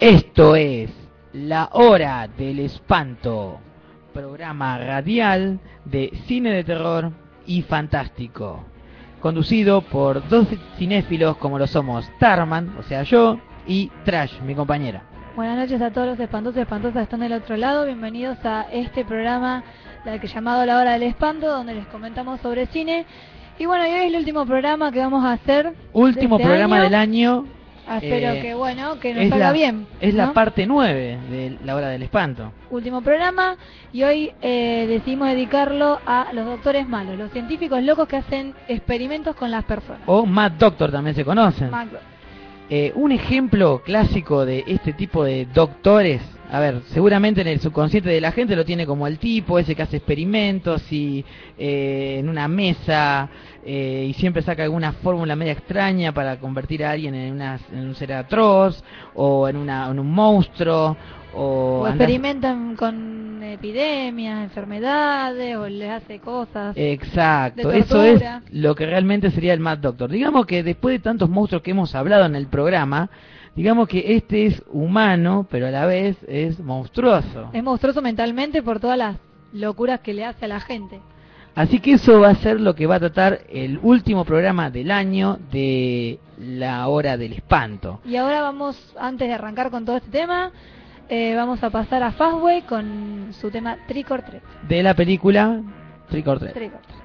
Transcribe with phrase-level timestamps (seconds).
[0.00, 0.90] Esto es
[1.32, 3.58] La Hora del Espanto,
[4.12, 7.12] programa radial de cine de terror
[7.46, 8.62] y fantástico,
[9.20, 15.02] conducido por dos cinéfilos como lo somos Tarman, o sea yo, y Trash, mi compañera.
[15.34, 17.86] Buenas noches a todos los espantosos y espantosas que están del otro lado.
[17.86, 19.64] Bienvenidos a este programa
[20.04, 23.06] la que llamado La Hora del Espanto, donde les comentamos sobre cine.
[23.58, 25.72] Y bueno, y hoy es el último programa que vamos a hacer.
[25.94, 26.84] Último de este programa año.
[26.84, 27.55] del año.
[27.86, 29.86] Espero eh, que bueno, que nos salga la, bien.
[30.00, 30.32] Es la ¿no?
[30.32, 32.52] parte 9 de La Hora del Espanto.
[32.70, 33.56] Último programa
[33.92, 39.36] y hoy eh, decidimos dedicarlo a los doctores malos, los científicos locos que hacen experimentos
[39.36, 40.02] con las personas.
[40.06, 41.70] O Mad Doctor también se conocen.
[42.68, 46.20] Eh, un ejemplo clásico de este tipo de doctores,
[46.50, 49.76] a ver, seguramente en el subconsciente de la gente lo tiene como el tipo ese
[49.76, 51.24] que hace experimentos y
[51.56, 53.28] eh, en una mesa
[53.68, 57.88] eh, y siempre saca alguna fórmula media extraña para convertir a alguien en, una- en
[57.88, 58.82] un ser atroz
[59.14, 60.96] o en, una, en un monstruo
[61.34, 66.74] o, experimentan con epidemias, enfermedades, o les hace cosas.
[66.76, 70.10] Exacto, de eso es lo que realmente sería el Mad Doctor.
[70.10, 73.10] Digamos que después de tantos monstruos que hemos hablado en el programa,
[73.54, 77.50] digamos que este es humano, pero a la vez es monstruoso.
[77.52, 79.16] Es monstruoso mentalmente por todas las
[79.52, 81.00] locuras que le hace a la gente.
[81.56, 84.90] Así que eso va a ser lo que va a tratar el último programa del
[84.90, 88.00] año de la hora del espanto.
[88.04, 90.52] Y ahora vamos, antes de arrancar con todo este tema,
[91.08, 94.42] eh, vamos a pasar a Fastway con su tema Trick or Treat.
[94.68, 95.62] De la película
[96.10, 96.52] Trick or Treat.
[96.52, 96.95] Trick or Treat.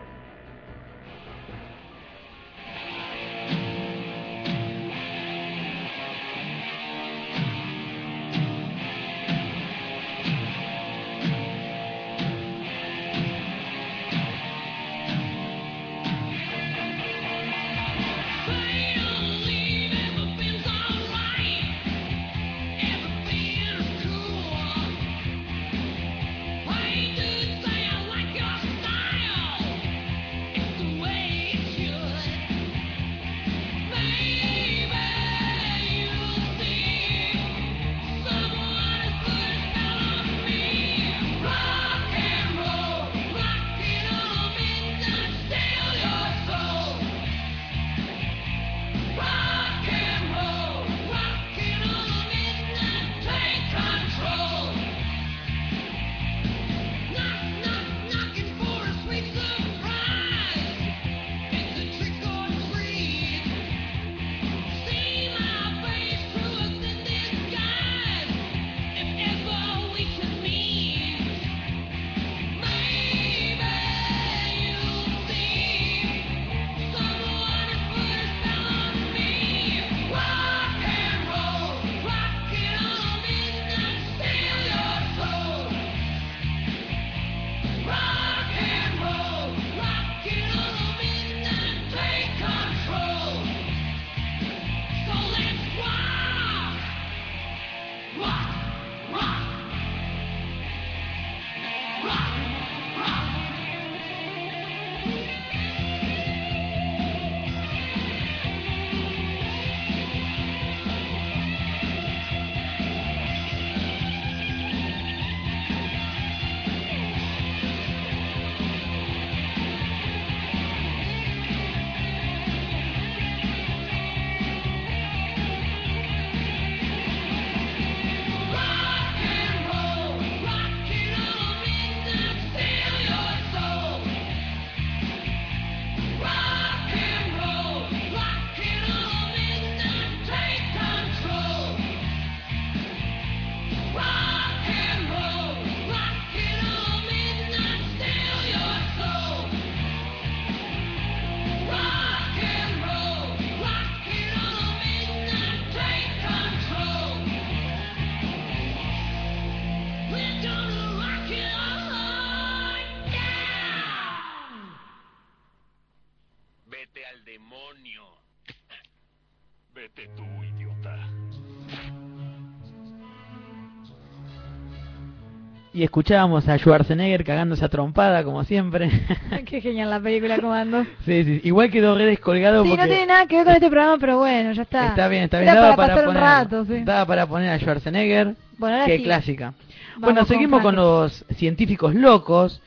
[175.73, 178.89] Y escuchábamos a Schwarzenegger cagándose a trompada, como siempre.
[179.45, 180.83] Qué genial la película, Comando.
[181.05, 181.41] sí, sí.
[181.45, 182.83] Igual quedó re descolgado Sí, porque...
[182.83, 184.89] no tiene nada que ver con este programa, pero bueno, ya está.
[184.89, 185.49] Está bien, está bien.
[185.51, 186.83] Era Daba para un poner, rato, sí.
[186.83, 188.35] daba para poner a Schwarzenegger.
[188.57, 189.03] Bueno, ahora Qué sí.
[189.03, 189.53] clásica.
[189.93, 191.27] Vamos bueno, con seguimos con, Frankenstein.
[191.29, 192.61] los científicos locos.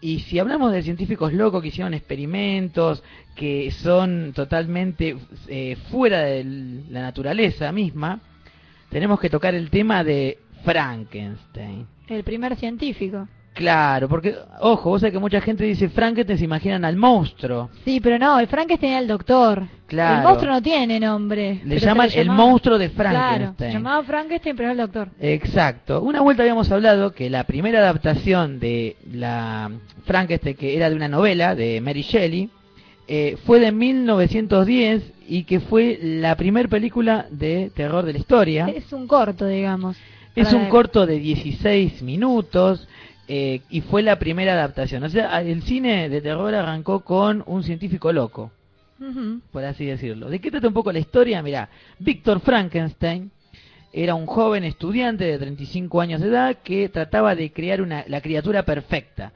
[0.00, 3.04] Y si hablamos de científicos locos que hicieron experimentos
[3.36, 5.16] que son totalmente
[5.46, 6.42] eh, fuera de
[6.90, 8.18] la naturaleza misma,
[8.88, 11.86] tenemos que tocar el tema de Frankenstein.
[12.08, 13.28] El primer científico.
[13.52, 17.68] Claro, porque, ojo, vos sabés que mucha gente dice Frankenstein, se imaginan al monstruo.
[17.84, 19.64] Sí, pero no, el Frankenstein era el doctor.
[19.86, 20.18] Claro.
[20.18, 21.60] El monstruo no tiene nombre.
[21.64, 23.72] Le llaman el monstruo de Claro, Frankenstein.
[23.72, 25.08] se llamaba Frankenstein, pero era el doctor.
[25.20, 26.00] Exacto.
[26.00, 29.70] Una vuelta habíamos hablado que la primera adaptación de la
[30.04, 32.48] Frankenstein, que era de una novela de Mary Shelley,
[33.08, 38.68] eh, fue de 1910 y que fue la primera película de terror de la historia.
[38.68, 39.96] Es un corto, digamos.
[40.36, 42.86] Es un corto de 16 minutos
[43.28, 45.02] eh, y fue la primera adaptación.
[45.04, 48.50] O sea, el cine de terror arrancó con un científico loco
[49.52, 50.28] por así decirlo.
[50.28, 51.42] ¿De qué trata un poco la historia?
[51.42, 51.68] Mirá,
[51.98, 53.30] Víctor Frankenstein
[53.92, 58.20] era un joven estudiante de 35 años de edad que trataba de crear una, la
[58.20, 59.32] criatura perfecta.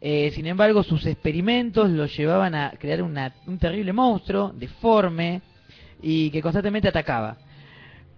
[0.00, 5.40] Eh, sin embargo, sus experimentos lo llevaban a crear una- un terrible monstruo, deforme,
[6.02, 7.38] y que constantemente atacaba.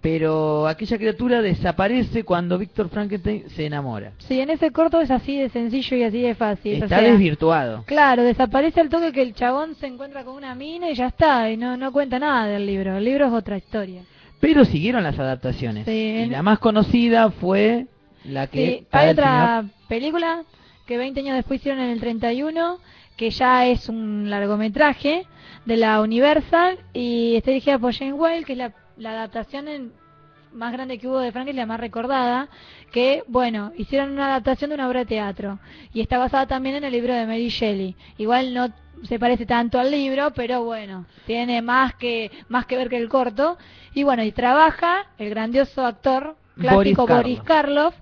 [0.01, 4.13] Pero aquella criatura desaparece cuando Víctor Frankenstein se enamora.
[4.19, 6.81] Sí, en ese corto es así de sencillo y así de fácil.
[6.81, 7.83] o Está sea, desvirtuado.
[7.85, 11.51] Claro, desaparece al toque que el chabón se encuentra con una mina y ya está,
[11.51, 12.97] y no, no cuenta nada del libro.
[12.97, 14.03] El libro es otra historia.
[14.39, 15.85] Pero siguieron las adaptaciones.
[15.85, 17.87] Sí, y en- la más conocida fue
[18.25, 18.67] la que...
[18.67, 20.43] Sí, para hay señor- otra película
[20.87, 22.79] que 20 años después hicieron en el 31,
[23.17, 25.27] que ya es un largometraje
[25.67, 29.93] de la Universal y está dirigida por James Whale, que es la, la adaptación en-
[30.53, 32.49] más grande que hubo de Frankenstein, la más recordada,
[32.91, 35.59] que, bueno, hicieron una adaptación de una obra de teatro
[35.93, 37.95] y está basada también en el libro de Mary Shelley.
[38.17, 38.69] Igual no
[39.03, 43.09] se parece tanto al libro, pero bueno, tiene más que más que ver que el
[43.11, 43.59] corto.
[43.95, 47.95] Y bueno, y trabaja el grandioso actor clásico Boris Boris Karloff,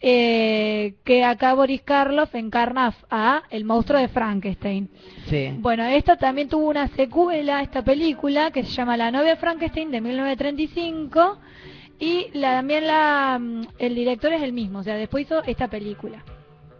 [0.00, 4.88] eh, que acá Boris Karloff encarna a el monstruo de Frankenstein.
[5.26, 5.54] Sí.
[5.58, 9.90] Bueno, esta también tuvo una secuela, esta película, que se llama La novia de Frankenstein
[9.90, 11.38] de 1935
[11.98, 15.68] y la, también la, mm, el director es el mismo, o sea, después hizo esta
[15.68, 16.24] película.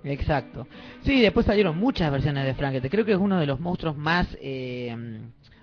[0.03, 0.67] Exacto.
[1.03, 2.91] Sí, después salieron muchas versiones de Frankenstein.
[2.91, 4.27] Creo que es uno de los monstruos más...
[4.41, 4.97] eh,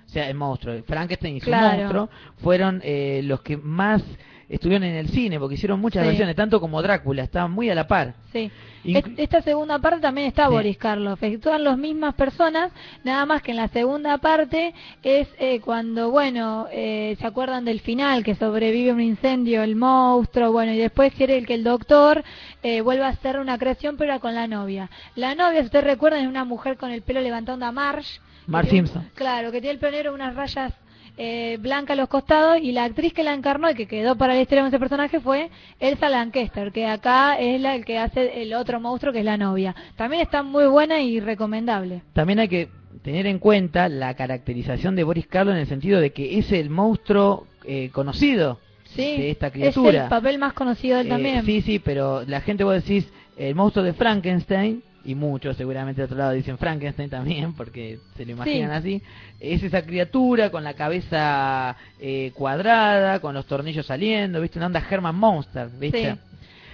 [0.05, 1.77] o sea, el monstruo, Frankenstein y su Claro.
[1.79, 4.01] monstruo fueron eh, los que más
[4.49, 6.07] estuvieron en el cine, porque hicieron muchas Sí.
[6.09, 8.13] versiones, tanto como Drácula, estaban muy a la par.
[8.31, 8.49] Sí.
[8.85, 10.51] Inclu- Esta segunda parte también está Sí.
[10.51, 11.21] Boris Karloff.
[11.21, 12.71] Actúan las mismas personas,
[13.03, 14.73] nada más que en la segunda parte
[15.03, 20.51] es eh, cuando, bueno, eh, se acuerdan del final, que sobrevive un incendio, el monstruo,
[20.53, 22.23] bueno, y después quiere que el doctor
[22.63, 24.89] eh, vuelva a hacer una creación, pero con la novia.
[25.15, 28.19] La novia, si ustedes recuerdan, es una mujer con el pelo levantando a Marsh.
[28.49, 29.09] Tiene- Simpson.
[29.13, 30.73] Claro, que tiene el pelo negro, unas rayas
[31.17, 34.35] eh, blancas a los costados y la actriz que la encarnó y que quedó para
[34.35, 35.49] la historia con ese personaje fue
[35.79, 39.37] Elsa Lancaster, que acá es la el que hace el otro monstruo que es la
[39.37, 39.75] novia.
[39.95, 42.01] También está muy buena y recomendable.
[42.13, 42.69] También hay que
[43.03, 46.69] tener en cuenta la caracterización de Boris Karloff en el sentido de que es el
[46.69, 50.03] monstruo eh, conocido Sí, de esta es criatura.
[50.03, 51.45] el papel más conocido de él Eh, también.
[51.45, 56.05] Sí, sí, pero la gente vos decís el monstruo de Frankenstein, y muchos seguramente de
[56.05, 59.01] otro lado dicen Frankenstein también, porque se lo imaginan así,
[59.39, 64.59] es esa criatura con la cabeza eh, cuadrada, con los tornillos saliendo, ¿viste?
[64.59, 66.11] Una onda Herman Monster, ¿viste?
[66.13, 66.19] Sí.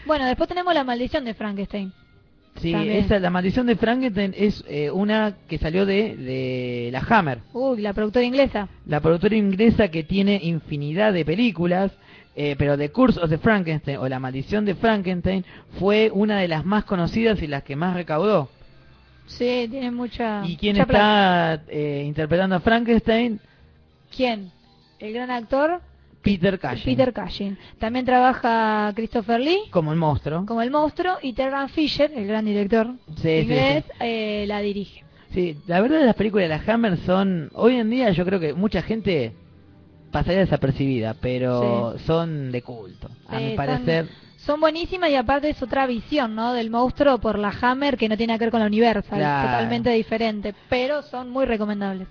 [0.06, 1.94] Bueno, después tenemos la maldición de Frankenstein.
[2.62, 2.98] Sí, También.
[3.06, 7.82] esa, la maldición de Frankenstein es eh, una que salió de, de la Hammer, Uy,
[7.82, 8.68] la productora inglesa.
[8.86, 11.92] la productora inglesa que tiene infinidad de películas,
[12.36, 15.44] eh, pero The Curse of the Frankenstein o La Maldición de Frankenstein
[15.80, 18.50] plata una de las más conocidas y las que más recaudó.
[19.26, 20.44] Sí, tiene mucha.
[20.46, 23.40] ¿Y quién mucha está eh, interpretando a Frankenstein?
[24.16, 24.52] ¿Quién?
[25.00, 25.82] El gran actor
[26.22, 26.84] Peter Cushing.
[26.96, 27.58] Peter Cushing.
[27.80, 30.46] También trabaja Christopher Lee Como el monstruo.
[30.46, 33.92] como el monstruo y Terran Fisher, el gran director Sí, sí, inglés, sí.
[34.00, 35.04] eh, la dirige.
[35.34, 37.50] Sí, la verdad las películas de la Hammer son...
[37.56, 39.34] Hoy en día yo creo que mucha gente
[40.14, 43.10] pasaría desapercibida, pero son de culto.
[43.28, 44.08] A Sí, mi son- parecer...
[44.38, 46.52] Son buenísimas y aparte es otra visión, ¿no?
[46.54, 49.48] Del monstruo por la Hammer que no tiene que ver con la Universal, Claro.
[49.50, 52.08] totalmente diferente, pero son muy recomendables.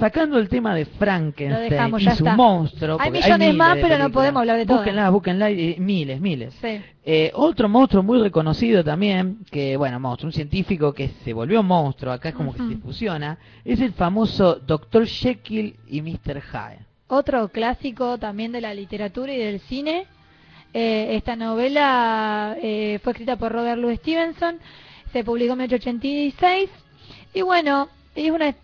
[0.00, 2.34] sacando el tema de Frankenstein dejamos, y su está.
[2.34, 2.96] monstruo.
[3.00, 4.80] Hay millones más, pero no podemos hablar de todas.
[4.80, 6.54] Búsquenla, búsquenla, y- miles, miles.
[6.60, 6.80] Sí.
[7.04, 12.12] Eh, otro monstruo muy reconocido también, que bueno, monstruo, un científico que se volvió monstruo,
[12.12, 15.06] acá es como que se fusiona, es el famoso Dr.
[15.06, 16.42] Jekyll y Mr.
[16.42, 16.84] Hyde.
[17.08, 20.06] Otro clásico también de la literatura y del cine.
[20.74, 24.58] Eh, esta novela eh, fue escrita por Robert Louis Stevenson,
[25.12, 26.68] se publicó en 1886
[27.32, 28.54] y bueno, es una,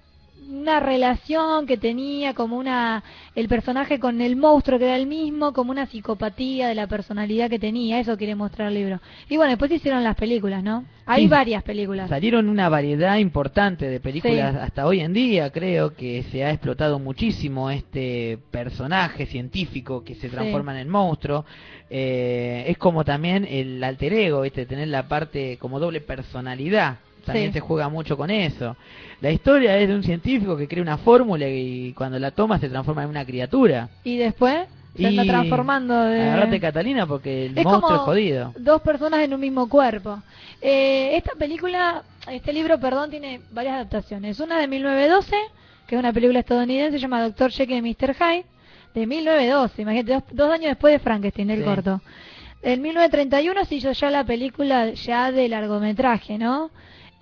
[0.50, 3.02] una relación que tenía como una
[3.34, 7.48] el personaje con el monstruo que era el mismo, como una psicopatía de la personalidad
[7.48, 9.00] que tenía, eso quiere mostrar el libro.
[9.28, 10.84] Y bueno, después hicieron las películas, ¿no?
[11.06, 11.28] Hay Sí.
[11.28, 12.08] varias películas.
[12.08, 14.60] Salieron una variedad importante de películas Sí.
[14.60, 20.28] hasta hoy en día, creo que se ha explotado muchísimo este personaje científico que se
[20.28, 21.44] transforma en el monstruo.
[21.90, 24.66] Eh, es como también el alter ego, ¿viste?
[24.66, 26.98] tener la parte como doble personalidad.
[27.24, 27.54] También Sí.
[27.54, 28.76] se juega mucho con eso.
[29.20, 32.68] La historia es de un científico que crea una fórmula y cuando la toma se
[32.68, 33.88] transforma en una criatura.
[34.04, 36.20] Y después se Y transformando de...
[36.22, 38.52] Agarrate Catalina porque el Es monstruo como es jodido.
[38.58, 40.18] dos personas en un mismo cuerpo.
[40.60, 44.38] Eh, esta película, este libro, perdón, tiene varias adaptaciones.
[44.40, 45.36] Una de 1912,
[45.86, 48.14] que es una película estadounidense, se llama Doctor Jekyll y Mr.
[48.14, 48.44] Hyde,
[48.94, 51.64] de 1912, imagínate, dos, dos años después de Frankenstein, el Sí.
[51.64, 52.00] corto.
[52.62, 56.70] En 1931 se hizo ya la película ya de largometraje, ¿no?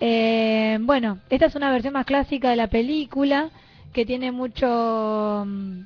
[0.03, 3.51] Eh, bueno, esta es una versión más clásica de la película,
[3.93, 5.81] que tiene mucho mm,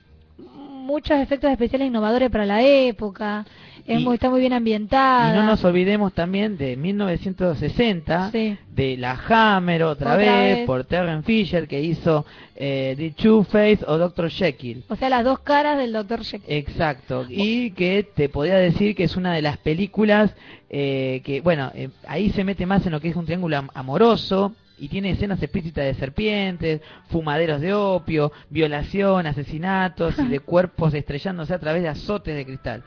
[0.85, 3.45] muchos efectos especiales innovadores para la época,
[3.85, 5.31] es Y- muy, está muy bien ambientada.
[5.31, 8.57] Y no nos olvidemos también de 1960, Sí.
[8.73, 10.65] de La Hammer otra, Otra vez, vez.
[10.65, 12.25] por Terren Fisher, que hizo
[12.55, 14.83] eh, The Two-Face o Doctor Jekyll.
[14.87, 16.23] O sea, las dos caras del Dr.
[16.23, 16.49] Jekyll.
[16.55, 20.33] Exacto, y que te podría decir que es una de las películas
[20.69, 23.69] eh, que, bueno, eh, ahí se mete más en lo que es un triángulo am-
[23.73, 30.93] amoroso y tiene escenas explícitas de serpientes, fumaderos de opio, violación, asesinatos y de cuerpos
[30.93, 32.83] estrellándose a través de azotes de cristal.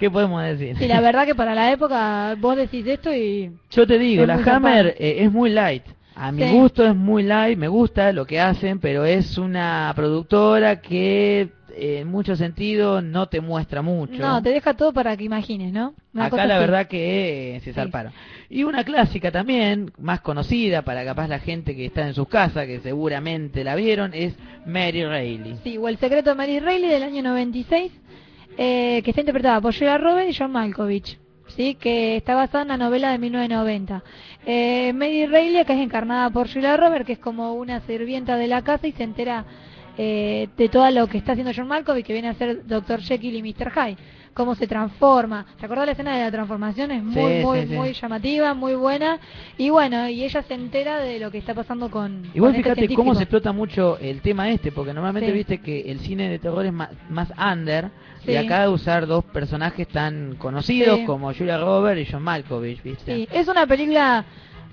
[0.00, 0.76] ¿Qué podemos decir?
[0.82, 4.34] Y la verdad que para la época vos decís esto y Yo te digo, la
[4.34, 5.84] Hammer eh, es muy light.
[6.16, 6.50] A mi Sí.
[6.50, 11.98] gusto es muy light, me gusta lo que hacen, pero es una productora que eh,
[12.00, 14.20] en muchos sentidos no te muestra mucho.
[14.20, 15.94] no, te deja todo para que imagines, ¿no?
[16.12, 16.60] Una Acá la así.
[16.64, 17.74] verdad que eh, se Sí.
[17.74, 18.12] zarparon.
[18.50, 22.66] Y una clásica también, más conocida para capaz la gente que está en sus casas,
[22.66, 24.34] que seguramente la vieron, es
[24.66, 25.56] Mary Reilly.
[25.62, 27.92] Sí, o El secreto de Mary Reilly del año 96,
[28.56, 32.68] eh, que está interpretada por Julia Roberts y John Malkovich, sí, que está basada en
[32.68, 34.02] la novela de 1990.
[34.46, 38.46] Eh, Mary Reilly, que es encarnada por Julia Roberts, que es como una sirvienta de
[38.46, 39.44] la casa y se entera
[39.98, 43.00] eh, de todo lo que está haciendo John Malkovich, que viene a ser Dr.
[43.00, 43.70] Jekyll y Mr.
[43.70, 43.96] Hyde.
[44.32, 45.44] Cómo se transforma.
[45.58, 46.92] ¿Te acordás la escena de la transformación?
[46.92, 47.74] Es muy, Sí, muy, sí, sí.
[47.74, 49.18] muy llamativa, muy buena.
[49.58, 52.22] Y bueno, y ella se entera de lo que está pasando con.
[52.22, 55.80] Vos con este fíjate cómo se explota mucho el tema este, porque normalmente viste que
[55.90, 57.90] el cine de terror es más, más under,
[58.24, 63.16] y acá usar dos personajes tan conocidos como Julia Roberts y John Malkovich, ¿viste?
[63.16, 64.24] Sí, es una película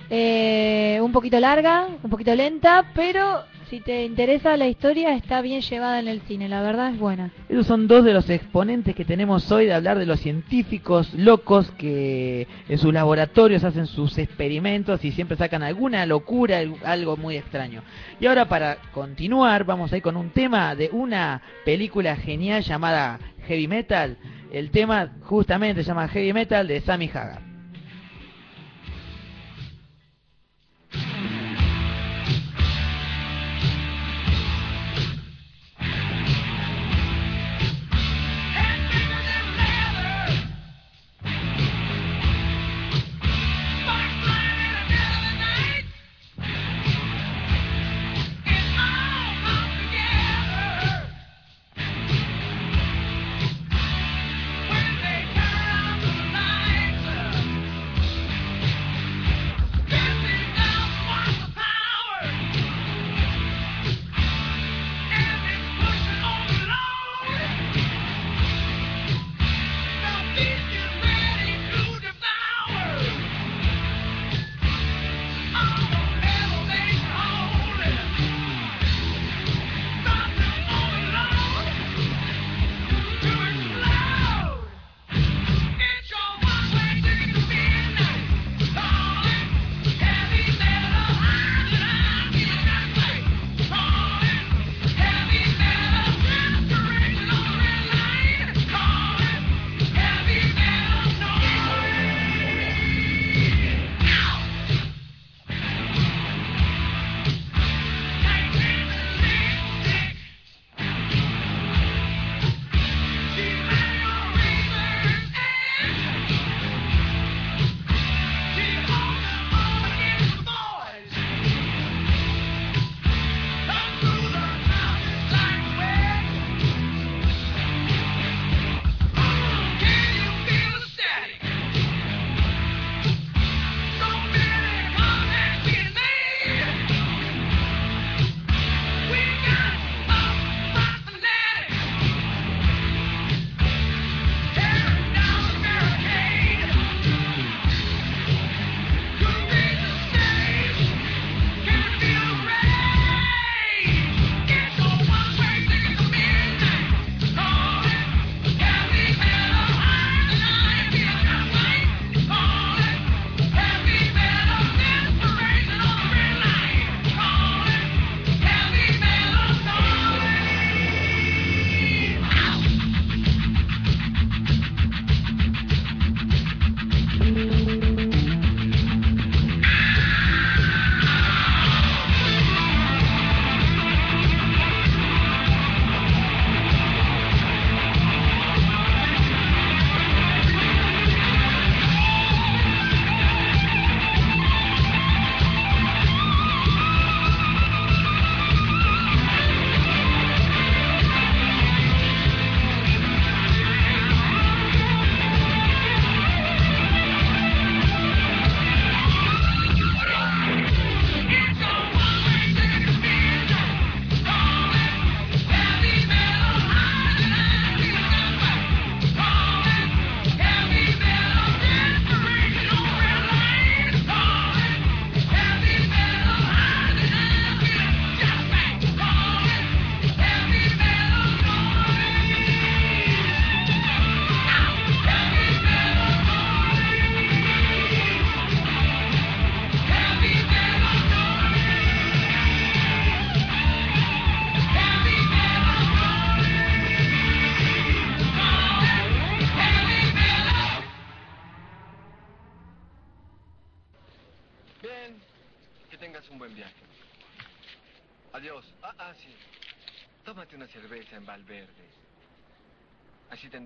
[0.09, 5.59] eh, un poquito larga, un poquito lenta, pero si te interesa la historia está bien
[5.59, 7.31] llevada en el cine, la verdad es buena.
[7.49, 11.69] Esos son dos de los exponentes que tenemos hoy de hablar de los científicos locos
[11.71, 17.35] que en sus laboratorios hacen sus experimentos y siempre sacan alguna locura, al- algo muy
[17.35, 17.83] extraño.
[18.21, 23.19] Y ahora para continuar vamos a ir con un tema de una película genial llamada
[23.47, 24.15] Heavy Metal.
[24.53, 27.41] El tema justamente se llama Heavy Metal de Sammy Hagar.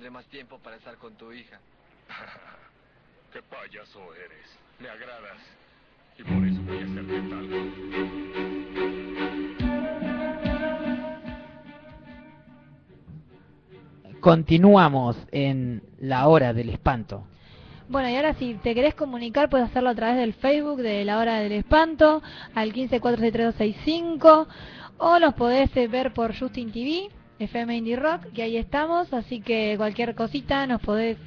[0.02, 1.60] Tendré más tiempo para estar con tu hija.
[3.32, 4.58] Qué payaso eres.
[4.80, 5.38] Me agradas.
[6.18, 7.48] Y por eso voy a hacerte tal.
[14.20, 17.28] Continuamos en la hora del espanto.
[17.88, 21.20] Bueno, y ahora si te querés comunicar, puedes hacerlo a través del Facebook de La
[21.20, 22.24] Hora del Espanto,
[22.56, 24.48] al 15463265,
[24.98, 29.42] o los podés eh, ver por Justin TV, FM Indie Rock, que ahí estamos, así
[29.42, 31.18] que cualquier cosita nos podés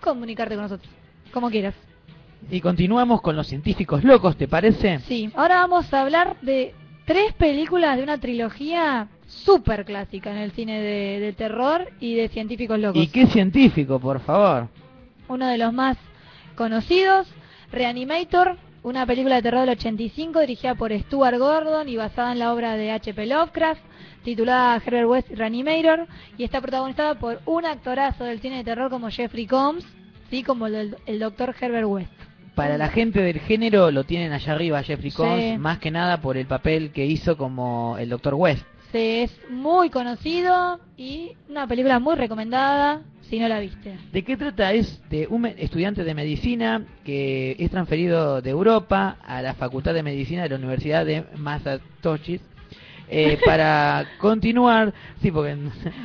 [0.00, 0.90] comunicarte con nosotros,
[1.32, 1.74] como quieras.
[2.50, 5.00] Y continuamos con los científicos locos, ¿te parece?
[5.00, 10.52] Sí, ahora vamos a hablar de tres películas de una trilogía súper clásica en el
[10.52, 13.02] cine de, de terror y de científicos locos.
[13.02, 14.68] ¿Y qué científico, por favor?
[15.28, 15.96] uno de los más
[16.54, 17.26] conocidos,
[17.72, 22.54] Reanimator, una película de terror del 85 dirigida por Stuart Gordon y basada en la
[22.54, 23.26] obra de H.P.
[23.26, 23.80] Lovecraft,
[24.22, 26.06] titulada Herbert West Reanimator,
[26.38, 29.84] y está protagonizada por un actorazo del cine de terror como Jeffrey Combs,
[30.30, 32.12] sí, como el, el doctor Herbert West.
[32.54, 35.16] Para la gente del género lo tienen allá arriba, Jeffrey Sí.
[35.16, 38.34] Combs, más que nada por el papel que hizo como el Dr.
[38.34, 38.64] West.
[38.92, 43.96] Sí, es muy conocido y una película muy recomendada si no la viste.
[44.12, 44.72] ¿De qué trata?
[44.72, 50.02] Es de un estudiante de medicina que es transferido de Europa a la Facultad de
[50.02, 52.55] Medicina de la Universidad de Massachusetts
[53.08, 54.92] eh, para continuar,
[55.22, 55.56] sí, porque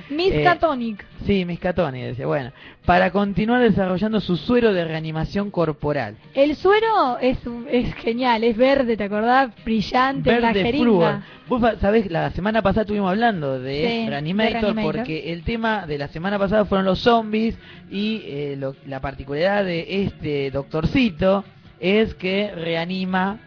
[0.10, 1.04] Miss eh, Catonic.
[1.26, 2.52] sí, Miskatonic decía, bueno,
[2.86, 6.16] para continuar desarrollando su suero de reanimación corporal.
[6.34, 9.52] El suero es, es genial, es verde, ¿te acordás?
[9.66, 10.84] Brillante, la Verde jeringa.
[10.84, 11.16] flúor.
[11.48, 14.76] Vos fa- sabés, la semana pasada estuvimos hablando de Sí, de Reanimator.
[14.82, 17.58] porque el tema de la semana pasada fueron los zombies
[17.90, 21.44] y eh, lo- la particularidad de este doctorcito
[21.80, 23.40] es que reanima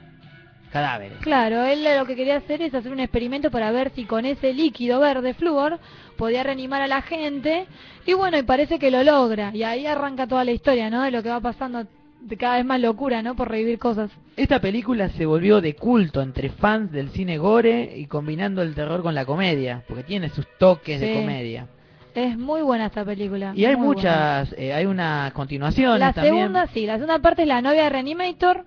[0.74, 1.18] cadáveres.
[1.20, 4.52] Claro, él lo que quería hacer es hacer un experimento para ver si con ese
[4.52, 5.78] líquido verde flúor
[6.16, 7.66] podía reanimar a la gente.
[8.04, 9.52] Y bueno, y parece que lo logra.
[9.54, 11.02] Y ahí arranca toda la historia, ¿no?
[11.02, 11.86] De lo que va pasando,
[12.20, 13.36] de cada vez más locura, ¿no?
[13.36, 14.10] Por revivir cosas.
[14.36, 19.00] Esta película se volvió de culto entre fans del cine gore y combinando el terror
[19.02, 21.68] con la comedia, porque tiene sus toques de comedia.
[22.16, 23.52] Es muy buena esta película.
[23.54, 26.34] Y hay muchas, eh, hay una continuación La también.
[26.34, 28.64] segunda, sí, la segunda parte es La novia de Reanimator,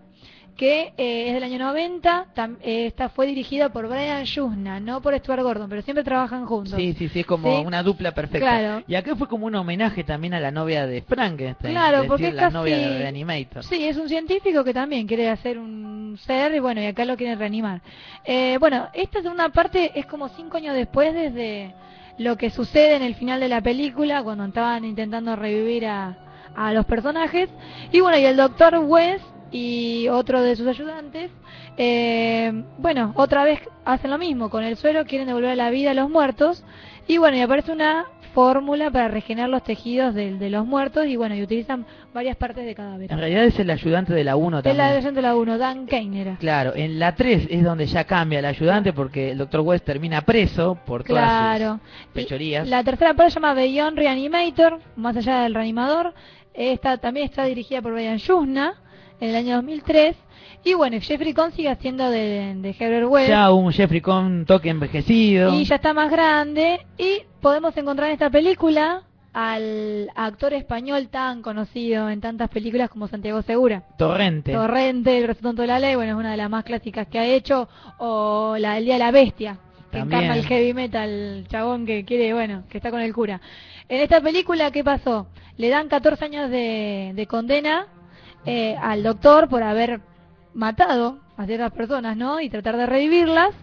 [0.57, 2.25] que eh, es del año 90.
[2.35, 6.45] tam- eh, esta fue dirigida por Brian Yuzna, no por Stuart Gordon, pero siempre trabajan
[6.45, 6.73] juntos.
[6.75, 7.63] Sí, sí, sí, es como Sí.
[7.65, 8.39] una dupla perfecta.
[8.59, 8.83] Claro.
[8.87, 11.73] Y acá fue como un homenaje también a la novia de Frankenstein.
[11.73, 13.63] Claro, es porque decir, es la casi- novia de Reanimator.
[13.63, 17.15] Sí, es un científico que también quiere hacer un ser y bueno, y acá lo
[17.15, 17.81] quiere reanimar.
[18.25, 21.73] Eh, bueno, esta segunda parte es como cinco años después desde
[22.17, 26.17] lo que sucede en el final de la película, cuando estaban intentando revivir a,
[26.55, 27.47] a los personajes.
[27.91, 29.23] Y bueno, y el doctor West
[29.57, 31.31] y otro de sus ayudantes,
[31.77, 35.93] eh, bueno, otra vez hacen lo mismo, con el suelo quieren devolver la vida a
[35.93, 36.63] los muertos.
[37.07, 41.15] Y bueno, y aparece una fórmula para regenerar los tejidos de, de los muertos y
[41.15, 43.11] bueno, y utilizan varias partes de cadáver.
[43.11, 44.77] En realidad es el ayudante de la 1 Es también.
[44.85, 46.35] la versión de la 1, Dan Kane era.
[46.37, 49.61] Claro, en la 3 es donde ya cambia el ayudante porque el Dr.
[49.61, 51.79] West termina preso por todas Claro.
[52.03, 52.67] sus fechorías.
[52.67, 56.13] La tercera parte se llama Beyond Reanimator, más allá del reanimador.
[56.53, 58.73] Esta también está dirigida por Brian Yuzna
[59.19, 60.15] en el año 2003.
[60.63, 63.29] Y bueno, Jeffrey Combs sigue haciendo de, de Herbert West.
[63.29, 65.53] Ya un Jeffrey con un toque envejecido.
[65.53, 66.85] Y ya está más grande.
[66.97, 69.03] Y podemos encontrar en esta película
[69.33, 73.83] al actor español tan conocido en tantas películas como Santiago Segura.
[73.97, 74.51] Torrente.
[74.51, 77.25] Torrente, El Resto de la Ley, bueno, es una de las más clásicas que ha
[77.25, 77.69] hecho.
[77.99, 79.59] O la El Día de la Bestia,
[79.91, 80.23] que También.
[80.23, 83.39] encarna el heavy metal, chabón que quiere, bueno, que está con el cura.
[83.87, 85.27] En esta película, ¿qué pasó?
[85.55, 87.87] Le dan 14 años de, de condena
[88.47, 90.01] eh, al doctor por haber
[90.53, 92.39] matado a ciertas personas, ¿no?
[92.41, 93.53] Y tratar de revivirlas.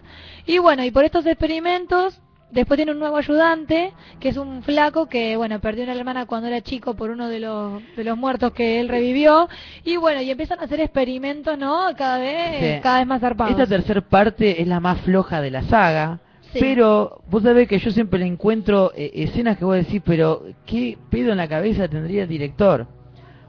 [0.45, 2.21] Y bueno, y por estos experimentos,
[2.51, 6.47] después tiene un nuevo ayudante, que es un flaco que, bueno, perdió una hermana cuando
[6.47, 9.49] era chico por uno de los, de los muertos que él revivió.
[9.83, 11.87] Y bueno, y empiezan a hacer experimentos, ¿no?
[11.97, 12.81] Cada vez, Sí.
[12.81, 13.51] cada vez más zarpados.
[13.51, 16.19] Esta tercera parte es la más floja de la saga.
[16.53, 16.59] Sí.
[16.61, 20.97] Pero vos sabés que yo siempre le encuentro eh, escenas que vos decís, pero ¿qué
[21.09, 22.87] pedo en la cabeza tendría el director?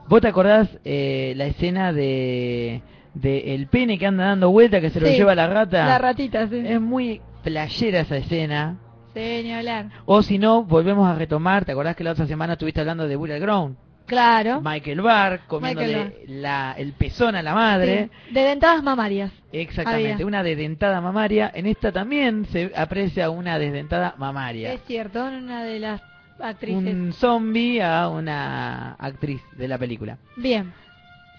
[0.07, 2.81] ¿Vos te acordás eh, la escena de,
[3.13, 5.85] de el pene que anda dando vuelta que se lo Sí, lleva la rata?
[5.85, 6.61] La ratita, sí.
[6.65, 8.77] Es muy playera esa escena.
[9.13, 9.87] Sí, ni hablar.
[10.05, 13.15] O si no, volvemos a retomar, ¿te acordás que la otra semana estuviste hablando de
[13.15, 13.75] Burial Ground?
[14.05, 14.61] Claro.
[14.61, 18.09] Michael Barr comiéndole Michael la, el pezón a la madre.
[18.29, 19.31] Sí, De dentadas mamarias.
[19.51, 20.25] Exactamente, Había.
[20.25, 21.51] una desdentada mamaria.
[21.53, 24.71] En esta también se aprecia una desdentada mamaria.
[24.71, 26.01] Es cierto, una de las
[26.39, 26.93] actrices.
[26.93, 30.17] Un zombie a una actriz de la película.
[30.35, 30.73] Bien.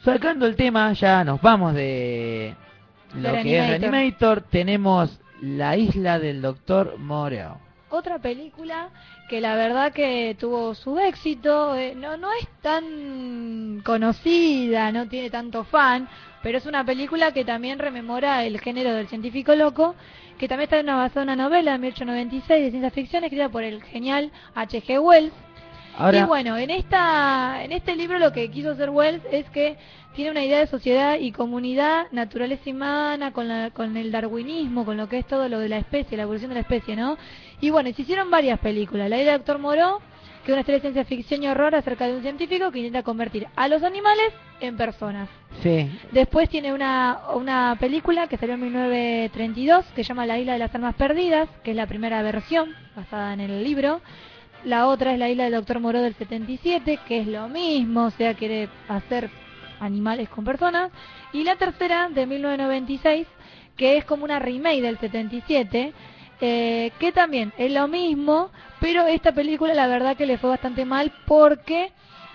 [0.04, 2.54] Sacando el tema, ya nos vamos de
[3.14, 4.42] lo que es Reanimator.
[4.42, 7.56] Tenemos La isla del doctor Moreau.
[7.90, 8.90] Otra película
[9.28, 15.30] que la verdad que tuvo su éxito, eh, no, no es tan conocida, no tiene
[15.30, 16.08] tanto fan,
[16.42, 19.94] pero es una película que también rememora el género del científico loco,
[20.38, 23.82] que también está basada en una novela de 1896 de ciencia ficción escrita por el
[23.82, 25.00] genial H.G.
[25.00, 25.32] Wells.
[25.96, 29.76] Ahora, Y bueno, en esta en este libro lo que quiso hacer Wells es que
[30.14, 34.96] tiene una idea de sociedad y comunidad, naturaleza humana, con, la, con el darwinismo, con
[34.96, 37.18] lo que es todo lo de la especie, la evolución de la especie, ¿no?
[37.60, 39.10] Y bueno, se hicieron varias películas.
[39.10, 39.98] La idea de Doctor Moreau,
[40.48, 43.02] que es una historia de ciencia ficción y horror acerca de un científico que intenta
[43.02, 45.28] convertir a los animales en personas.
[45.62, 50.54] sí, Después tiene una, una película que salió en 1932 que se llama La Isla
[50.54, 54.00] de las Almas Perdidas, que es la primera versión basada en el libro.
[54.64, 58.10] La otra es La Isla del Doctor Moreau del 77, que es lo mismo, o
[58.10, 59.28] sea, quiere hacer
[59.80, 60.90] animales con personas.
[61.34, 63.26] Y la tercera de 1996,
[63.76, 65.92] que es como una remake del 77,
[66.40, 70.84] eh, que también es lo mismo, pero esta película la verdad que le fue bastante
[70.84, 71.90] mal porque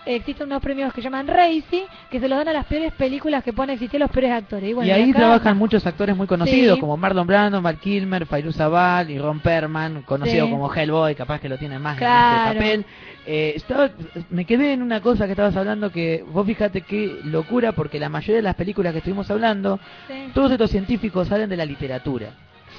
[0.05, 3.53] existen unos premios que llaman Racy, que se los dan a las peores películas que
[3.53, 4.69] pueden existir los peores actores.
[4.69, 6.81] Y, bueno, y ahí acá- trabajan muchos actores muy conocidos, Sí.
[6.81, 10.51] como Marlon Brando, Mark Kilmer, Fairuz Zabal y Ron Perlman, conocido Sí.
[10.51, 12.51] como Hellboy, capaz que lo tienen más en Claro.
[12.51, 12.85] este papel.
[13.25, 13.91] Eh, estaba-
[14.29, 18.09] me quedé en una cosa que estabas hablando que vos fíjate qué locura, porque la
[18.09, 20.13] mayoría de las películas que estuvimos hablando, Sí.
[20.33, 22.31] todos estos científicos salen de la literatura.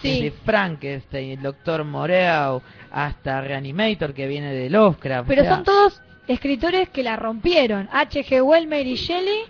[0.05, 0.23] Sí.
[0.23, 5.27] Desde Frankenstein, el Doctor Moreau, hasta Reanimator que viene de Lovecraft.
[5.27, 7.89] o Pero sea, son todos escritores que la rompieron.
[7.93, 8.43] H.G.
[8.43, 9.41] Wells, Mary Shelley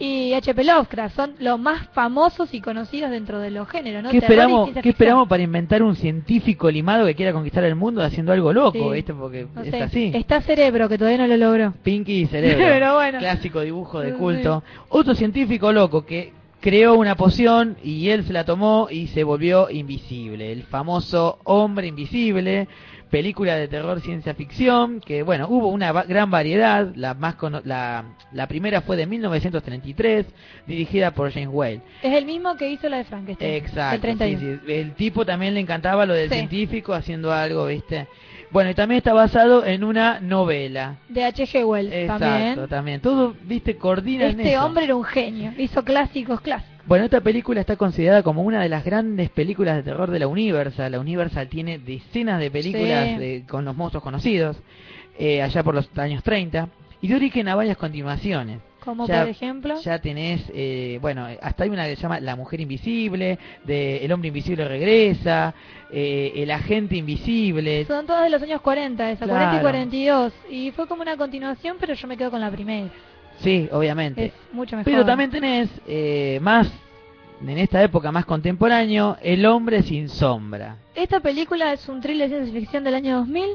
[0.00, 0.62] y H.P.
[0.62, 4.10] Lovecraft son los más famosos y conocidos dentro de los géneros, ¿no?
[4.10, 8.02] ¿Qué y esperamos, ¿Qué esperamos para inventar un científico limado que quiera conquistar el mundo
[8.02, 8.78] haciendo algo loco?
[8.78, 8.94] Sí.
[8.94, 9.12] ¿viste?
[9.14, 10.12] Porque No es sé, así.
[10.14, 11.74] Está Cerebro, que todavía no lo logró.
[11.82, 12.58] Pinky y Cerebro.
[12.68, 13.18] Pero bueno.
[13.18, 14.16] Clásico dibujo de Sí.
[14.18, 14.62] culto.
[14.88, 19.70] Otro científico loco que creó una poción y él se la tomó y se volvió
[19.70, 20.52] invisible.
[20.52, 22.68] El famoso Hombre Invisible,
[23.10, 26.92] película de terror ciencia ficción, que bueno, hubo una gran variedad.
[26.94, 30.26] La, más cono- la, la primera fue de 1933,
[30.66, 31.80] dirigida por James Whale.
[32.02, 33.54] Es el mismo que hizo la de Frankenstein.
[33.54, 33.94] Exacto.
[33.94, 34.38] El 31.
[34.40, 34.72] sí, sí.
[34.72, 36.34] El tipo también le encantaba lo del Sí.
[36.34, 38.08] científico haciendo algo, ¿viste?
[38.50, 40.96] Bueno, y también está basado en una novela.
[41.08, 41.64] De H.G.
[41.66, 42.68] Wells Exacto, también.
[42.68, 43.00] también.
[43.00, 44.64] Todo, viste, coordina en Este eso.
[44.64, 45.52] hombre era un genio.
[45.58, 46.74] Hizo clásicos, clásicos.
[46.86, 50.26] Bueno, esta película está considerada como una de las grandes películas de terror de la
[50.28, 50.90] Universal.
[50.92, 53.16] La Universal tiene decenas de películas Sí.
[53.18, 54.56] de- con los monstruos conocidos,
[55.18, 56.68] eh, allá por los años 30,
[57.02, 58.60] y dio origen a varias continuaciones.
[58.88, 59.78] Como Ya- por ejemplo.
[59.82, 64.10] Ya tenés, eh, bueno, hasta hay una que se llama La Mujer Invisible, de El
[64.12, 65.52] Hombre Invisible Regresa,
[65.92, 67.84] eh, El Agente Invisible.
[67.84, 69.40] Son todas de los años 40, esa, Claro.
[69.40, 70.32] 40 y 42.
[70.48, 72.88] Y fue como una continuación, pero yo me quedo con la primera.
[73.40, 74.24] Sí, obviamente.
[74.24, 74.90] Es mucho mejor.
[74.90, 76.72] Pero también tenés eh, más,
[77.46, 80.76] en esta época más contemporáneo, El Hombre Sin Sombra.
[80.94, 83.50] Esta película es un thriller de ciencia ficción del año 2000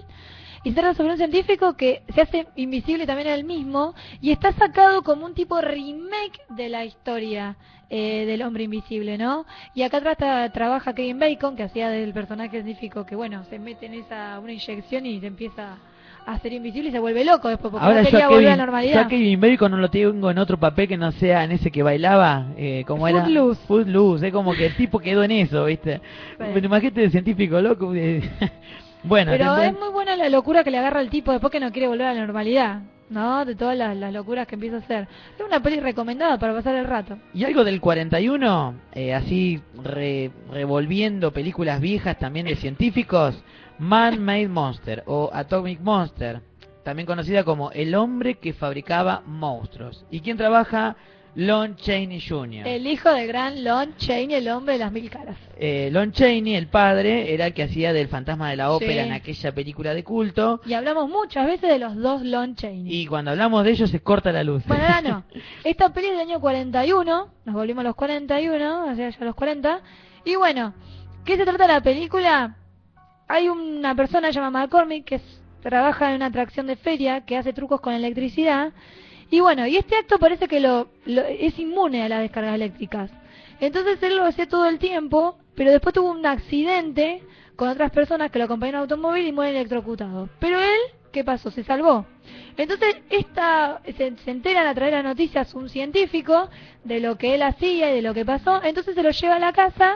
[0.63, 4.51] y trata sobre un científico que se hace invisible también a él mismo y está
[4.53, 7.57] sacado como un tipo remake de la historia
[7.89, 9.45] eh, del hombre invisible, ¿no?
[9.75, 13.85] Y acá trata, trabaja Kevin Bacon, que hacía del personaje científico que, bueno, se mete
[13.85, 15.77] en esa una inyección y se empieza
[16.25, 18.55] a hacer invisible y se vuelve loco después porque Ahora no quería a volver a
[18.55, 19.01] la Kevin, yo normalidad.
[19.03, 21.83] a Kevin Bacon no lo tengo en otro papel que no sea en ese que
[21.83, 23.61] bailaba, eh, como era Footloose.
[23.67, 25.99] Footloose, es como que el tipo quedó en eso, ¿viste?
[26.37, 27.93] Pero imagínate el científico loco.
[29.03, 31.59] Bueno, Pero tendrá- es muy buena la locura que le agarra al tipo después que
[31.59, 33.43] no quiere volver a la normalidad, ¿no?
[33.45, 35.07] De todas las, las locuras que empieza a hacer.
[35.37, 37.17] Es una peli recomendada para pasar el rato.
[37.33, 43.43] Y algo del 41, eh, así re- revolviendo películas viejas también de científicos,
[43.79, 46.41] Man-Made Monster o Atomic Monster,
[46.83, 50.05] también conocida como El hombre que fabricaba monstruos.
[50.11, 50.95] ¿Y quién trabaja?
[51.35, 52.67] Lon Chaney Jr.
[52.67, 55.35] El hijo del gran Lon Chaney, el hombre de las mil caras.
[55.57, 58.99] Eh, Lon Chaney, el padre, era el que hacía del fantasma de la ópera Sí.
[58.99, 60.61] en aquella película de culto.
[60.65, 62.83] Y hablamos muchas veces de los dos Lon Chaney.
[62.87, 64.63] Y cuando hablamos de ellos se corta la luz.
[64.67, 65.23] Bueno, ahora no.
[65.63, 69.81] Esta peli es del año 41, nos volvimos a los 41, hacia ya los 40.
[70.25, 70.73] Y bueno,
[71.25, 72.57] ¿qué se trata la película?
[73.27, 77.53] Hay una persona llamada McCormick que es- trabaja en una atracción de feria que hace
[77.53, 78.73] trucos con electricidad.
[79.33, 83.09] Y bueno, y este acto parece que lo, lo- es inmune a las descargas eléctricas.
[83.59, 87.23] Entonces él lo hace todo el tiempo, pero después tuvo un accidente
[87.55, 90.29] con otras personas que lo acompañaron en automóvil y muere electrocutado.
[90.37, 90.77] Pero él,
[91.11, 91.49] ¿qué pasó?
[91.49, 92.05] Se salvó.
[92.57, 96.47] Entonces, esta, se, se enteran a de las noticias un científico
[96.83, 98.61] de lo que él hacía y de lo que pasó.
[98.63, 99.95] Entonces se lo lleva a la casa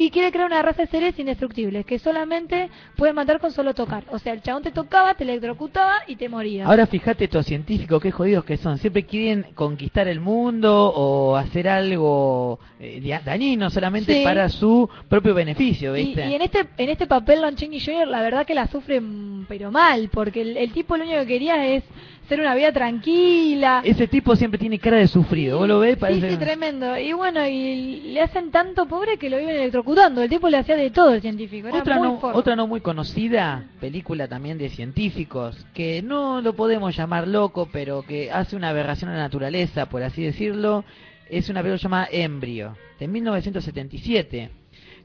[0.00, 4.04] y quiere crear una raza de seres indestructibles que solamente pueden matar con solo tocar.
[4.10, 6.64] O sea, el chabón te tocaba, te electrocutaba y te moría.
[6.66, 8.78] Ahora fíjate estos científicos, qué jodidos que son.
[8.78, 14.24] Siempre quieren conquistar el mundo o hacer algo eh, dañino solamente Sí.
[14.24, 16.26] para su propio beneficio, ¿viste?
[16.26, 18.08] y en este en este papel Lon Chaney Jr.
[18.08, 21.26] la verdad que la sufre mm, pero mal, porque el, el tipo lo único que
[21.26, 21.84] quería es
[22.30, 23.82] ser una vida tranquila.
[23.84, 25.58] Ese tipo siempre tiene cara de sufrido.
[25.58, 25.94] ¿Vos lo ves?
[25.94, 26.30] Sí, Parece...
[26.30, 26.96] sí, tremendo.
[26.96, 30.22] Y bueno, y le hacen tanto pobre que lo viven electrocutando.
[30.22, 31.68] El tipo le hacía de todo el científico.
[31.68, 32.38] Era Otra muy no, forro.
[32.38, 38.02] otra no muy conocida, película también de científicos, que no lo podemos llamar loco, pero
[38.02, 40.84] que hace una aberración a la naturaleza, por así decirlo,
[41.28, 44.50] es una película llamada Embrio, de 1977,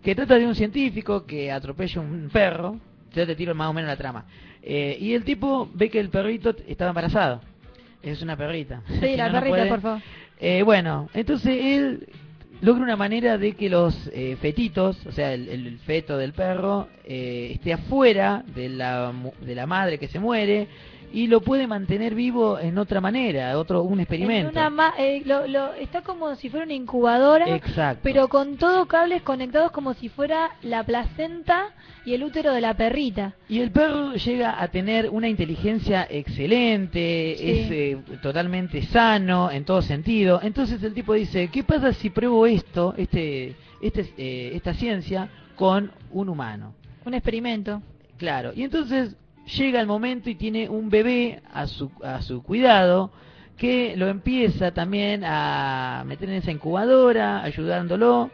[0.03, 2.79] que trata de un científico que atropella un perro,
[3.15, 4.25] yo te tiro más o menos la trama,
[4.65, 7.41] eh, y el tipo ve que el perrito estaba embarazado,
[8.01, 8.81] es una perrita.
[8.99, 10.01] Sí, la no, perrita, por favor.
[10.39, 12.07] Eh, bueno, entonces él
[12.61, 16.87] logra una manera de que los eh, fetitos, o sea, el, el feto del perro,
[17.05, 20.67] eh, esté afuera de la, de la madre que se muere
[21.15, 24.51] y lo puede mantener vivo en otra manera, otro un En experimento.
[24.51, 28.01] una ma- eh, lo- lo- está como si fuera una incubadora, Exacto.
[28.03, 31.67] pero con todo cables conectados como si fuera la placenta
[32.05, 33.33] y el útero de la perrita.
[33.47, 37.49] Y el perro llega a tener una inteligencia excelente, Sí.
[37.49, 40.39] es eh, totalmente sano en todo sentido.
[40.43, 45.91] Entonces el tipo dice, ¿qué pasa si pruebo esto, este, este, eh, esta ciencia, con
[46.11, 46.73] un humano?
[47.05, 47.81] Un experimento.
[48.17, 53.11] Claro, y entonces llega el momento y tiene un bebé a su, a su cuidado
[53.57, 58.29] que lo empieza también a meter en esa incubadora, ayudándolo.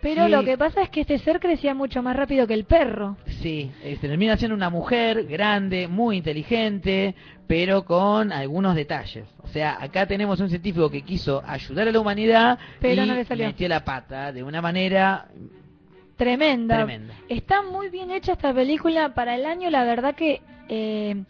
[0.00, 2.64] Pero Y- lo que pasa es que este ser crecía mucho más rápido que el
[2.64, 3.18] perro.
[3.42, 7.14] Sí, eh, se termina siendo una mujer grande, muy inteligente,
[7.46, 9.26] pero con algunos detalles.
[9.42, 13.14] O sea, acá tenemos un científico que quiso ayudar a la humanidad Pero y no
[13.14, 13.44] le salió.
[13.48, 15.28] metió la pata de una manera
[16.20, 16.76] Tremenda.
[16.76, 17.14] tremenda.
[17.30, 21.24] Está muy bien hecha esta película para el año, la verdad que eh,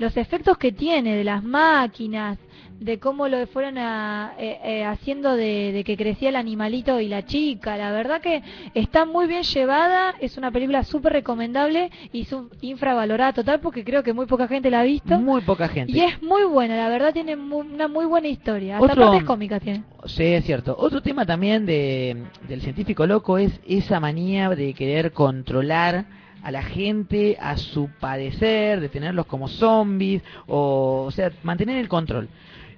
[0.00, 2.38] los efectos que tiene de las máquinas,
[2.80, 7.08] de cómo lo fueron a- eh, eh, haciendo de, de que crecía el animalito y
[7.08, 8.42] la chica, la verdad que
[8.74, 12.26] está muy bien llevada, es una película súper recomendable y
[12.60, 15.18] infravalorada total porque creo que muy poca gente la ha visto.
[15.18, 15.92] Muy poca gente.
[15.92, 19.24] Y es muy buena, la verdad tiene mu- una muy buena historia, hasta Otro- partes
[19.24, 19.84] cómicas tiene.
[20.06, 20.74] Sí, es cierto.
[20.78, 22.16] Otro tema también de,
[22.48, 26.04] del científico loco es esa manía de querer controlar
[26.42, 31.88] a la gente a su padecer, de tenerlos como zombies, o, o sea, mantener el
[31.88, 32.28] control.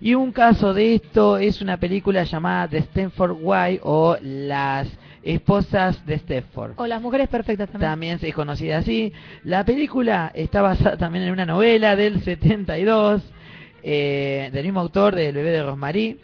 [0.05, 4.87] Y un caso de esto es una película llamada The Stanford Wife o Las
[5.23, 6.75] esposas de Stanford.
[6.77, 7.91] O las mujeres perfectas también.
[7.91, 9.15] También se es conocida así.
[9.45, 13.23] La película está basada también en una novela del 72,
[13.83, 16.19] eh, del mismo autor del bebé de Rosmarie.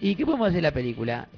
[0.00, 1.28] ¿Y qué podemos decir de la película?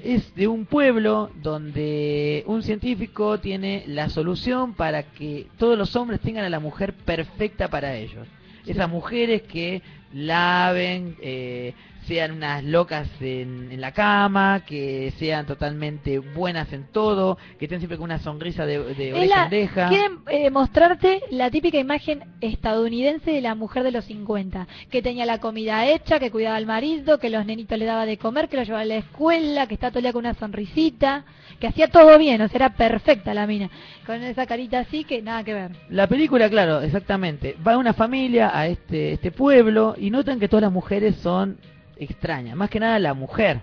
[0.00, 6.20] Es de un pueblo donde un científico tiene la solución para que todos los hombres
[6.20, 8.28] tengan a la mujer perfecta para ellos.
[8.64, 9.82] Esas mujeres que
[10.16, 11.72] laven, eh,
[12.06, 17.80] sean unas locas en, en la cama, que sean totalmente buenas en todo, que estén
[17.80, 19.88] siempre con una sonrisa de, de oreja la- en oreja.
[19.88, 25.26] quieren eh, mostrarte la típica imagen estadounidense de la mujer de los 50, que tenía
[25.26, 28.56] la comida hecha, que cuidaba al marido, que los nenitos le daba de comer, que
[28.56, 31.24] los llevaba a la escuela, que estaba todo el día con una sonrisita,
[31.60, 33.70] que hacía todo bien, o sea, era perfecta la mina,
[34.06, 35.70] con esa carita así que nada que ver.
[35.90, 37.56] La película, claro, exactamente.
[37.66, 41.58] Va una familia a este, este pueblo y notan que todas las mujeres son
[41.96, 42.56] extrañas.
[42.56, 43.60] Más que nada la mujer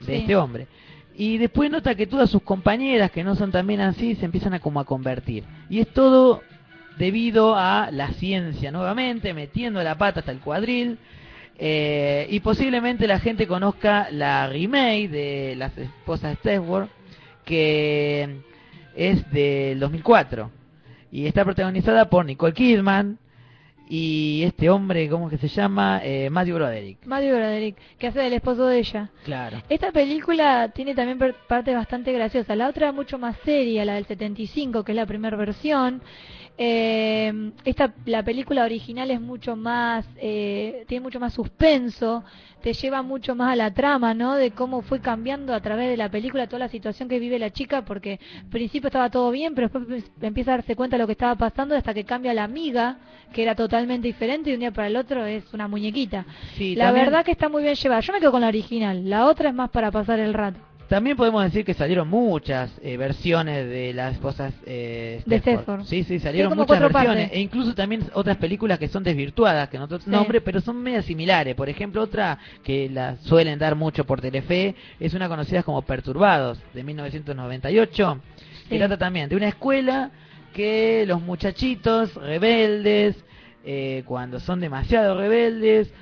[0.00, 0.12] de Sí.
[0.14, 0.66] este hombre.
[1.16, 4.60] Y después nota que todas sus compañeras que no son también así se empiezan a
[4.60, 5.44] como a convertir.
[5.70, 6.42] Y es todo
[6.98, 10.98] debido a la ciencia nuevamente, metiendo la pata hasta el cuadril.
[11.56, 16.88] Eh, y posiblemente la gente conozca la remake de las esposas de Stewart,
[17.44, 18.38] que
[18.96, 20.50] es del 2004
[21.12, 23.18] y está protagonizada por Nicole Kidman
[23.88, 26.00] y este hombre, ¿cómo que se llama?
[26.02, 26.98] Eh, Matthew Broderick.
[27.04, 29.10] Matthew Broderick, que hace del esposo de ella.
[29.24, 29.62] Claro.
[29.68, 32.56] Esta película tiene también partes bastante graciosas.
[32.56, 36.02] La otra mucho más seria, la del 75, que es la primera versión.
[36.56, 42.22] Eh, esta la película original es mucho más eh, tiene mucho más suspenso
[42.62, 45.96] te lleva mucho más a la trama no de cómo fue cambiando a través de
[45.96, 49.52] la película toda la situación que vive la chica porque al principio estaba todo bien
[49.56, 52.44] pero después empieza a darse cuenta de lo que estaba pasando hasta que cambia la
[52.44, 52.98] amiga
[53.32, 56.24] que era totalmente diferente y de un día para el otro es una muñequita.
[56.56, 58.00] Sí, la también- verdad que está muy bien llevada.
[58.00, 61.16] Yo me quedo con la original la otra es más para pasar el rato También
[61.16, 65.84] podemos decir que salieron muchas eh, versiones de las esposas eh, De Stepford.
[65.84, 67.24] Sí, sí, salieron muchas versiones.
[67.24, 67.30] partes.
[67.32, 70.10] E incluso también otras películas que son desvirtuadas, que no Sí.
[70.10, 71.54] nombres, pero son medias similares.
[71.54, 76.58] Por ejemplo, otra que la suelen dar mucho por Telefe es una conocida como Perturbados,
[76.74, 78.20] de 1998,
[78.68, 78.78] que Sí.
[78.78, 80.10] trata también de una escuela
[80.52, 83.16] que los muchachitos rebeldes,
[83.64, 85.92] eh, cuando son demasiado rebeldes,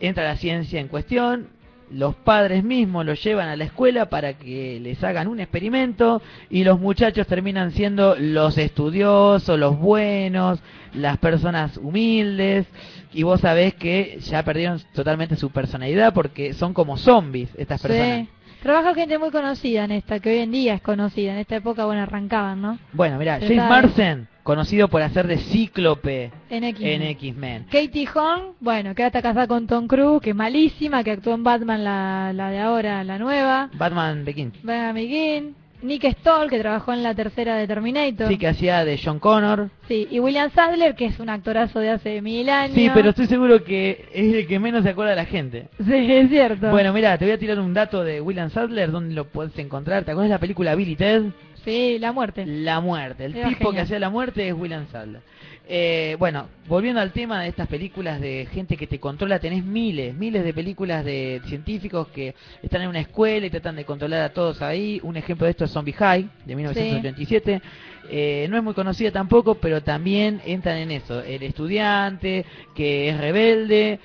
[0.00, 1.48] entra la ciencia en cuestión,
[1.92, 6.64] los padres mismos los llevan a la escuela para que les hagan un experimento y
[6.64, 10.60] los muchachos terminan siendo los estudiosos, los buenos,
[10.94, 12.66] las personas humildes
[13.12, 18.20] y vos sabés que ya perdieron totalmente su personalidad porque son como zombies estas personas.
[18.20, 18.28] Sí.
[18.62, 21.32] Trabaja gente muy conocida en esta, que hoy en día es conocida.
[21.32, 22.78] En esta época, bueno, arrancaban, ¿no?
[22.92, 23.56] Bueno, mira, James.
[23.56, 27.66] Marsden, conocido por hacer de Cíclope En X-Men.
[27.70, 31.34] Katie Holmes, bueno, que ahora está casada con Tom Cruise, que es malísima, que actuó
[31.34, 33.70] en Batman la, la de ahora, la nueva.
[33.74, 34.62] Batman Begins.
[34.62, 35.54] Batman Begin.
[35.82, 38.28] Nick Stoll, que trabajó en la tercera de Terminator.
[38.28, 39.68] Sí, que hacía de John Connor.
[39.88, 42.76] Sí, y William Sadler, que es un actorazo de hace mil años.
[42.76, 45.66] Sí, pero estoy seguro que es el que menos se acuerda de la gente.
[45.84, 46.70] Sí, es cierto.
[46.70, 50.04] Bueno, mira, te voy a tirar un dato de William Sadler, donde lo puedes encontrar.
[50.04, 51.24] ¿Te acuerdas de la película Billy Ted?
[51.64, 52.44] Sí, la muerte.
[52.46, 53.24] La muerte.
[53.24, 55.22] El Era tipo que hacía la muerte es William Sadler.
[55.68, 60.14] Eh, bueno, volviendo al tema de estas películas de gente que te controla, tenés miles,
[60.14, 64.32] miles de películas de científicos que están en una escuela y tratan de controlar a
[64.32, 65.00] todos ahí.
[65.04, 67.62] Un ejemplo de esto es Zombie High, de 1987.
[68.10, 71.22] Eh, no es muy conocida tampoco, pero también entran en eso.
[71.22, 72.44] El estudiante
[72.74, 74.00] que es rebelde,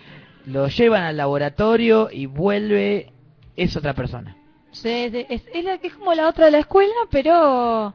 [0.45, 3.11] lo llevan al laboratorio y vuelve,
[3.55, 4.37] es otra persona.
[4.85, 5.13] Es,
[5.53, 7.93] es, la, es como la otra de la escuela, pero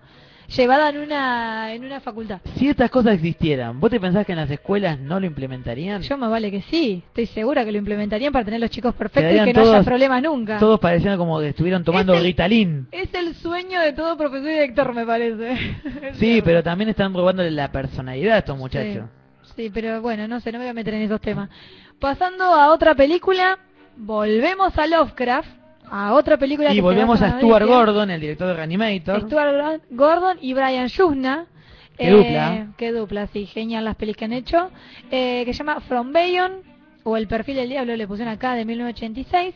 [0.54, 2.40] llevada en una, en una facultad.
[2.56, 6.02] Si estas cosas existieran, ¿vos te pensás que en las escuelas no lo implementarían?
[6.02, 9.32] Yo más vale que sí, estoy segura que lo implementarían para tener los chicos perfectos
[9.32, 10.58] y que no haya problemas nunca.
[10.58, 12.88] Todos parecían como que estuvieran tomando Es el- Ritalin.
[12.92, 15.56] Es el sueño de todo profesor y director, me parece.
[16.14, 19.04] Sí, pero también están robándole la personalidad a estos muchachos.
[19.44, 21.48] Sí, sí, pero bueno, no sé, no me voy a meter en esos temas.
[21.98, 23.58] Pasando a otra película,
[23.96, 25.48] volvemos a Lovecraft,
[25.94, 27.66] a otra película Y volvemos a Stuart.
[27.66, 29.20] Gordon, el director de Reanimator.
[29.26, 31.46] Stuart Gor- Gordon y Brian Shusna.
[31.98, 32.68] Qué dupla.
[32.78, 34.70] Qué dupla, sí, genial las pelis que han hecho.
[35.10, 36.62] Eh, que se llama From Bayon,
[37.04, 39.54] o El perfil del diablo, le pusieron acá, de 1986.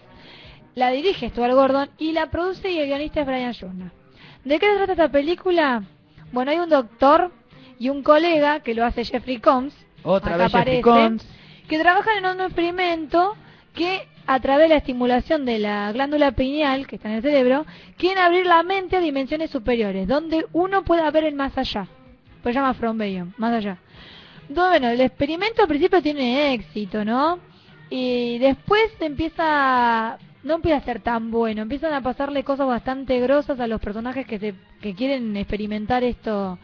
[0.75, 3.93] La dirige Stuart Gordon y la produce y el guionista es Brian Shusna.
[4.45, 5.83] ¿De qué se trata esta película?
[6.33, 7.33] Bueno, hay un doctor
[7.79, 9.75] y un colega que lo hace Jeffrey Combs.
[10.03, 11.27] Otra vez Jeffrey Combs.
[11.67, 13.35] que trabajan en un experimento
[13.75, 17.65] que a través de la estimulación de la glándula pineal que está en el cerebro,
[17.97, 21.87] quieren abrir la mente a dimensiones superiores, donde uno pueda ver el más allá.
[22.43, 23.79] Pues llama From Beyond, más allá.
[24.49, 27.39] Entonces, bueno, el experimento al principio tiene éxito, ¿no?
[27.91, 33.59] Y después empieza, no empieza a ser tan bueno, empiezan a pasarle cosas bastante grosas
[33.61, 36.59] a los personajes que, se, que quieren experimentar esto,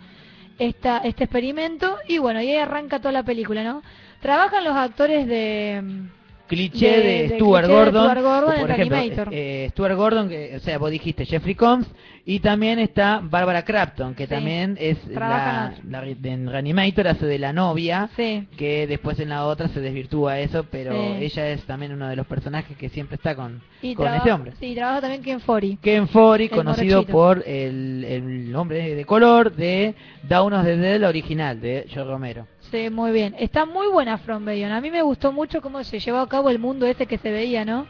[0.58, 1.96] esta, este experimento.
[2.08, 3.82] Y bueno, y ahí arranca toda la película, ¿no?
[4.20, 6.10] Trabajan los actores de...
[6.56, 8.02] Cliché de- de, de Stuart cliché de Gordon.
[8.04, 9.28] Stuart Gordon o por ejemplo, Reanimator.
[9.32, 11.86] eh, Stuart Gordon, que, o sea, vos dijiste Jeffrey Combs.
[12.24, 14.30] Y también está Barbara Crafton, que Sí.
[14.30, 18.10] también es la, la- en Reanimator, hace de la novia.
[18.16, 18.46] Sí.
[18.56, 21.24] que después en la otra se desvirtúa eso, pero Sí.
[21.24, 24.52] ella es también uno de los personajes que siempre está con, Y con este hombre.
[24.60, 25.78] Sí, trabaja también Ken Fori.
[25.82, 27.12] Ken El conocido morochito.
[27.12, 29.94] por el, el nombre de color de
[30.28, 32.46] the Dead, la original, de Joe Romero.
[32.72, 33.36] Sí, muy bien.
[33.38, 34.72] Está muy buena From Beyond.
[34.72, 37.30] A mí me gustó mucho cómo se llevó a cabo el mundo ese que se
[37.30, 37.86] veía, ¿no?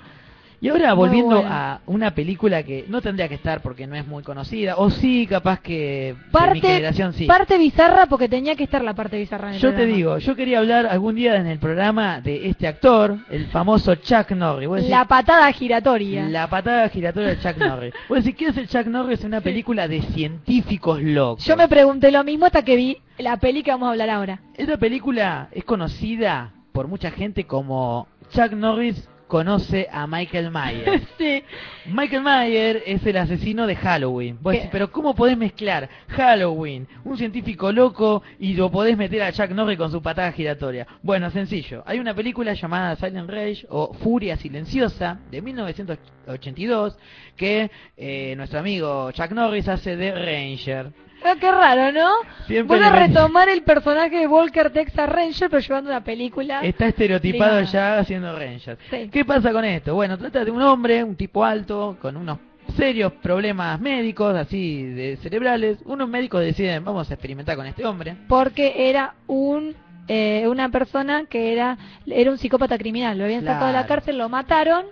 [0.60, 4.06] Y ahora Muy volviendo a una película que no tendría que estar porque no es
[4.06, 7.26] muy conocida, o sí, capaz que mi Parte, generación sí.
[7.26, 10.36] parte bizarra porque tenía que estar la parte bizarra en el Yo te digo, yo
[10.36, 14.70] quería hablar algún día en el programa de este actor, el famoso Chuck Norris.
[14.70, 16.28] Decís, La patada giratoria.
[16.28, 17.92] La patada giratoria de Chuck Norris.
[18.08, 19.18] Vos decís, ¿qué es el Chuck Norris?
[19.18, 21.44] Es una película de científicos locos.
[21.44, 24.40] Yo me pregunté lo mismo hasta que vi la peli que vamos a hablar ahora.
[24.54, 31.02] Esta película es conocida por mucha gente como Chuck Norris conoce a Michael Myers.
[31.18, 31.42] sí.
[31.86, 34.38] Michael Myers es el asesino de Halloween.
[34.42, 39.32] Vos decís, pero ¿cómo podés mezclar Halloween, un científico loco, y lo podés meter a
[39.32, 40.86] Chuck Norris con su patada giratoria?
[41.02, 41.82] Bueno, sencillo.
[41.86, 46.98] Hay una película llamada Silent Rage o Furia Silenciosa de 1982
[47.34, 50.92] que eh, nuestro amigo Chuck Norris hace de Ranger.
[51.24, 52.10] Ah, qué raro, ¿no?
[52.46, 56.60] Siempre a retomar el personaje de Walker Texas Ranger, pero llevando una película.
[56.62, 57.72] Está estereotipado Ligada.
[57.72, 58.78] ya haciendo Ranger.
[58.90, 59.08] Sí.
[59.12, 59.94] ¿Qué pasa con esto?
[59.94, 62.38] Bueno, trata de un hombre, un tipo alto, con unos
[62.76, 65.78] serios problemas médicos, así, de cerebrales.
[65.84, 68.16] Unos médicos deciden, vamos a experimentar con este hombre.
[68.28, 69.74] porque era un
[70.08, 74.18] eh, una persona que era era un psicópata criminal lo habían sacado de la cárcel
[74.18, 74.86] lo mataron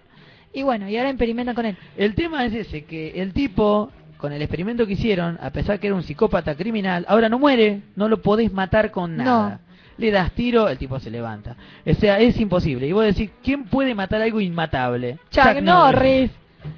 [0.53, 1.76] Y bueno, y ahora experimentan con él.
[1.97, 3.91] El tema es ese, que el tipo,
[4.21, 7.81] con el experimento que hicieron, a pesar que era un psicópata criminal, ahora no muere,
[7.97, 9.61] no lo podés matar con nada.
[9.97, 11.57] Le das tiro, el tipo se levanta.
[11.87, 12.87] O sea, es imposible.
[12.87, 15.18] Y vos decís, ¿quién puede matar algo inmatable?
[15.31, 16.31] Chuck, Norris.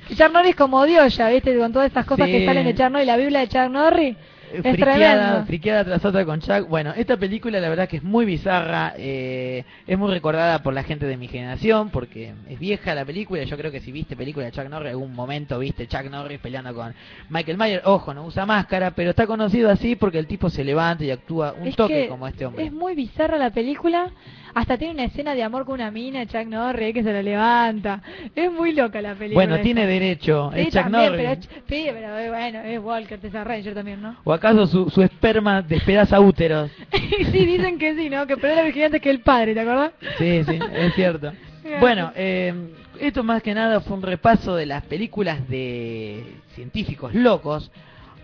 [0.08, 1.56] Chuck Norris como Dios ya, ¿viste?
[1.56, 4.16] Con todas estas cosas que salen de Chuck Norris, la Biblia de Chuck Norris.
[4.52, 6.68] Es friqueada, friqueada tras otra con Chuck.
[6.68, 10.82] Bueno, esta película la verdad que es muy bizarra, eh, es muy recordada por la
[10.82, 13.42] gente de mi generación, porque es vieja la película.
[13.44, 16.74] Yo creo que si viste película de Chuck Norris, algún momento viste Chuck Norris peleando
[16.74, 16.94] con
[17.30, 17.82] Michael Myers.
[17.86, 21.54] Ojo, no usa máscara, pero está conocido así porque el tipo se levanta y actúa
[21.58, 22.64] un Es toque que como este hombre.
[22.64, 24.10] Es muy bizarra la película.
[24.54, 28.02] Hasta tiene una escena de amor con una mina, Chuck Norris, que se la levanta.
[28.34, 29.34] Es muy loca la película.
[29.34, 29.62] Bueno, esa.
[29.62, 31.20] tiene derecho, Sí, es Chuck Norris.
[31.20, 34.16] pero, sí, pero eh, bueno, es Walker, Tessa Ranger también, ¿no?
[34.24, 36.70] ¿O acaso su, su esperma despedaza úteros?
[36.92, 38.26] sí, dicen que sí, ¿no?
[38.26, 39.92] Que pero era vigilante que el padre, ¿te acordás?
[40.18, 41.32] Sí, sí, es cierto.
[41.78, 42.52] Bueno, eh,
[42.98, 46.24] esto más que nada fue un repaso de las películas de
[46.54, 47.70] científicos locos.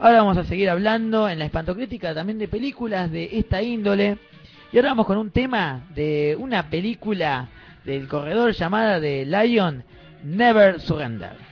[0.01, 4.19] Ahora vamos a seguir hablando en la espantocrítica también de películas de esta índole.
[4.71, 7.49] Y ahora vamos con un tema de una película
[7.85, 9.83] del corredor llamada de Lion
[10.23, 11.48] Never Surrender.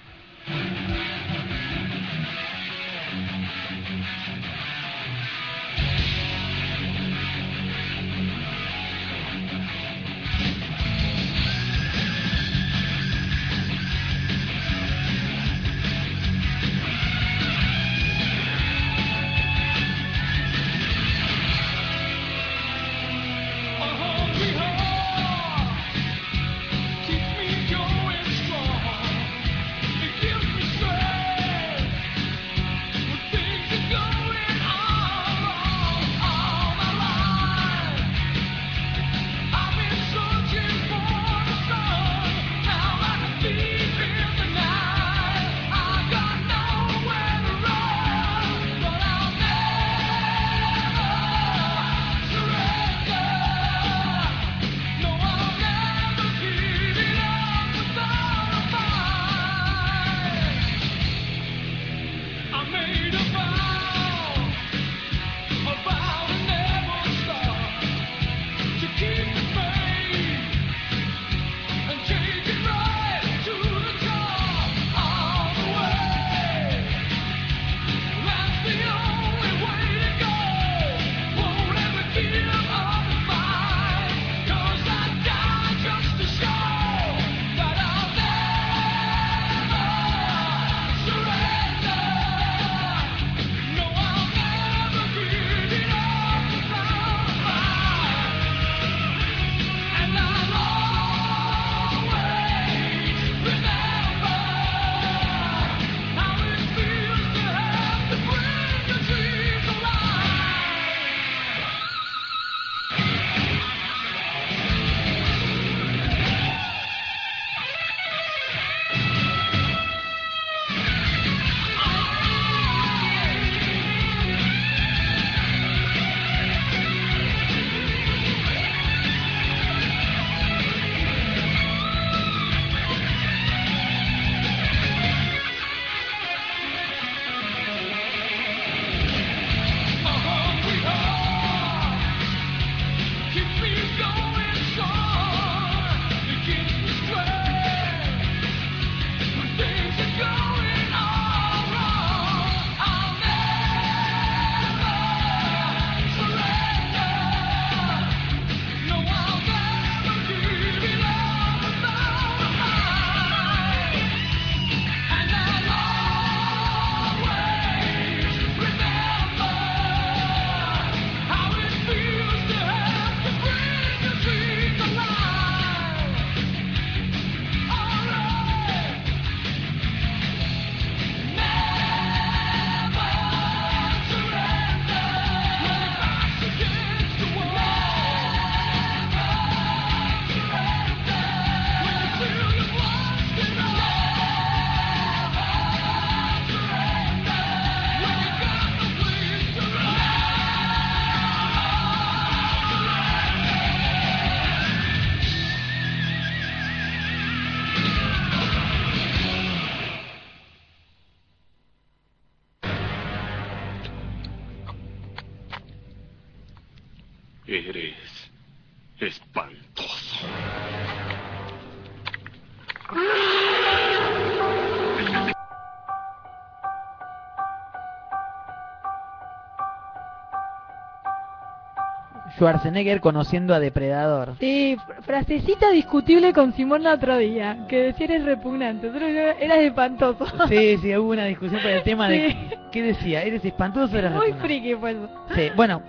[232.37, 234.35] Schwarzenegger conociendo a Depredador.
[234.41, 239.59] Sí, fr- frasecita discutible con Simón el otro día, que decía eres repugnante, otro eras
[239.59, 240.27] espantoso.
[240.49, 242.37] Sí, sí, hubo una discusión por el tema de
[242.73, 244.47] qué decía, ¿eres espantoso o eres Muy repugnante?
[244.47, 245.09] friki fue eso.
[245.35, 245.83] Sí, bueno,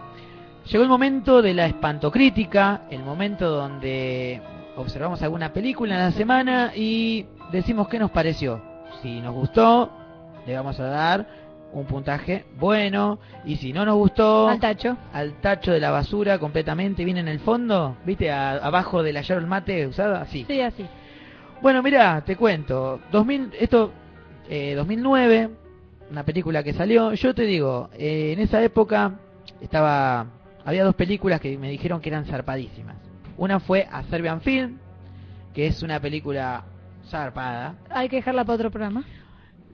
[0.72, 4.42] llegó el momento de la espantocrítica, el momento donde
[4.78, 8.62] observamos alguna película en la semana y decimos qué nos pareció.
[9.02, 9.92] Si nos gustó,
[10.46, 11.28] le vamos a dar
[11.74, 14.98] un puntaje bueno y si no nos gustó, Al tacho.
[15.14, 18.32] al tacho de la basura completamente, viene en el fondo, ¿viste?
[18.32, 20.46] A- abajo de la Yarol mate usada, así.
[20.48, 20.86] Sí, así.
[21.62, 23.00] Bueno, mira, te cuento.
[23.12, 23.92] 2000, esto,
[24.50, 25.50] eh, 2009,
[26.12, 27.14] una película que salió.
[27.14, 29.14] Yo te digo, eh, en esa época
[29.62, 30.28] estaba,
[30.66, 32.96] había dos películas que me dijeron que eran zarpadísimas.
[33.38, 34.78] Una fue A Serbian Film,
[35.54, 36.64] que es una película
[37.10, 37.76] zarpada.
[37.90, 39.04] Hay que dejarla para otro programa.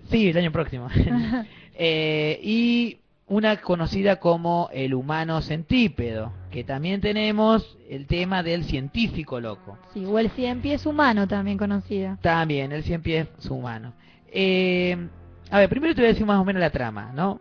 [0.09, 0.87] Sí, el año próximo.
[1.75, 9.39] Eh, y una conocida como El humano centípedo, que también tenemos el tema del científico
[9.39, 9.77] loco.
[9.93, 12.17] Sí, o el cien pies humano también conocida.
[12.21, 13.93] También, el cien pies humano.
[14.31, 15.07] Eh,
[15.49, 17.39] a ver, primero te voy a decir más o menos la trama, ¿no?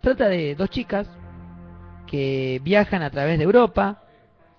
[0.00, 1.08] Trata de dos chicas
[2.06, 4.02] que viajan a través de Europa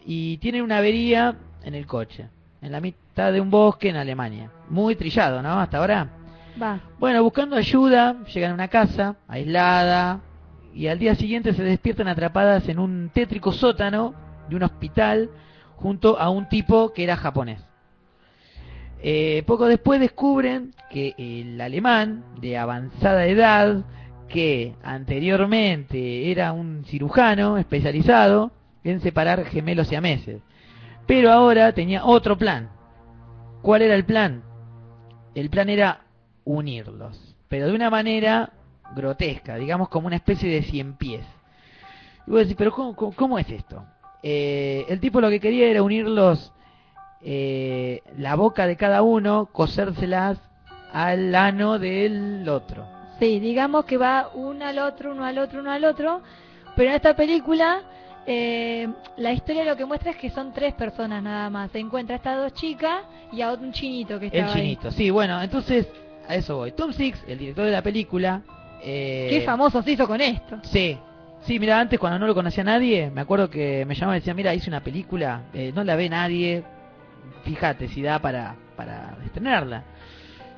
[0.05, 2.27] y tienen una avería en el coche,
[2.61, 4.49] en la mitad de un bosque en Alemania.
[4.69, 5.59] Muy trillado, ¿no?
[5.59, 6.22] Hasta ahora.
[6.61, 6.79] Va.
[6.99, 10.21] Bueno, buscando ayuda, llegan a una casa aislada
[10.73, 14.13] y al día siguiente se despiertan atrapadas en un tétrico sótano
[14.49, 15.29] de un hospital
[15.75, 17.59] junto a un tipo que era japonés.
[19.01, 23.83] Eh, poco después descubren que el alemán de avanzada edad,
[24.29, 28.51] que anteriormente era un cirujano especializado
[28.83, 30.41] en separar gemelos siameses,
[31.05, 32.69] pero ahora tenía otro plan.
[33.61, 34.43] ¿Cuál era el plan?
[35.35, 36.01] El plan era
[36.45, 38.51] unirlos, pero de una manera
[38.95, 41.25] grotesca, digamos como una especie de cien pies.
[42.27, 43.83] Y vos decís, pero ¿cómo, cómo, cómo es esto?
[44.21, 46.53] Eh, el tipo lo que quería era unirlos
[47.21, 50.37] eh, la boca de cada uno, cosérselas
[50.91, 52.85] al ano del otro.
[53.19, 56.21] Sí, digamos que va uno al otro, uno al otro, uno al otro.
[56.75, 57.81] Pero en esta película,
[58.25, 61.71] eh, la historia lo que muestra es que son tres personas nada más.
[61.71, 64.61] Se encuentra a estas dos chicas y a un chinito que El estaba ahí.
[64.61, 65.87] chinito, sí, bueno, entonces
[66.27, 66.71] a eso voy.
[66.71, 68.41] Tom Six, el director de la película,
[68.81, 70.57] eh, Qué famoso se hizo con esto.
[70.63, 70.97] Sí,
[71.41, 74.33] sí, mira, antes cuando no lo conocía nadie, me acuerdo que me llamaba y decía,
[74.33, 76.63] mira, hice una película, eh, no la ve nadie,
[77.43, 79.83] fíjate si da para, para estrenarla.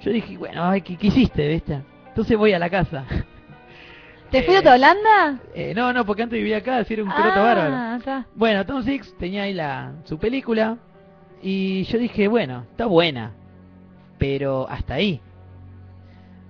[0.02, 1.82] Yo dije, bueno, ay, ¿qué, qué hiciste, viste?
[2.08, 3.06] Entonces voy a la casa.
[4.32, 5.40] ¿Te Eh, fuiste a Holanda?
[5.54, 7.96] Eh, no, no, porque antes vivía acá, así era un croto ah, bárbaro.
[7.98, 8.26] está.
[8.36, 10.78] Bueno, Tom Six tenía ahí la, su película
[11.44, 13.34] y yo dije, bueno, está buena,
[14.18, 15.22] pero hasta ahí.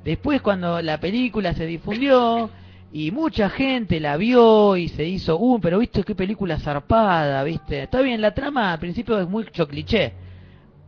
[0.06, 2.50] Después cuando la película se difundió
[2.94, 7.84] y mucha gente la vio y se hizo, uh, pero viste qué película zarpada, viste.
[7.84, 10.14] Está bien, la trama al principio es mucho cliché.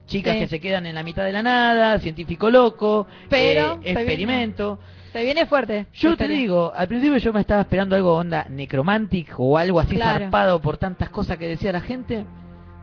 [0.06, 0.40] Chicas Sí.
[0.42, 4.80] que se quedan en la mitad de la nada, científico loco, Pero, eh, experimento.
[5.12, 5.88] Se viene fuerte.
[5.96, 9.96] Yo te digo, al principio yo me estaba esperando algo onda necromantic o algo así
[9.96, 10.20] Claro.
[10.20, 12.24] zarpado por tantas cosas que decía la gente.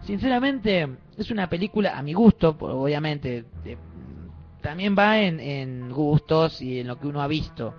[0.02, 3.44] Sinceramente, es una película a mi gusto, obviamente.
[3.64, 3.78] de-
[4.64, 7.74] también va en, en gustos y en lo que uno ha visto.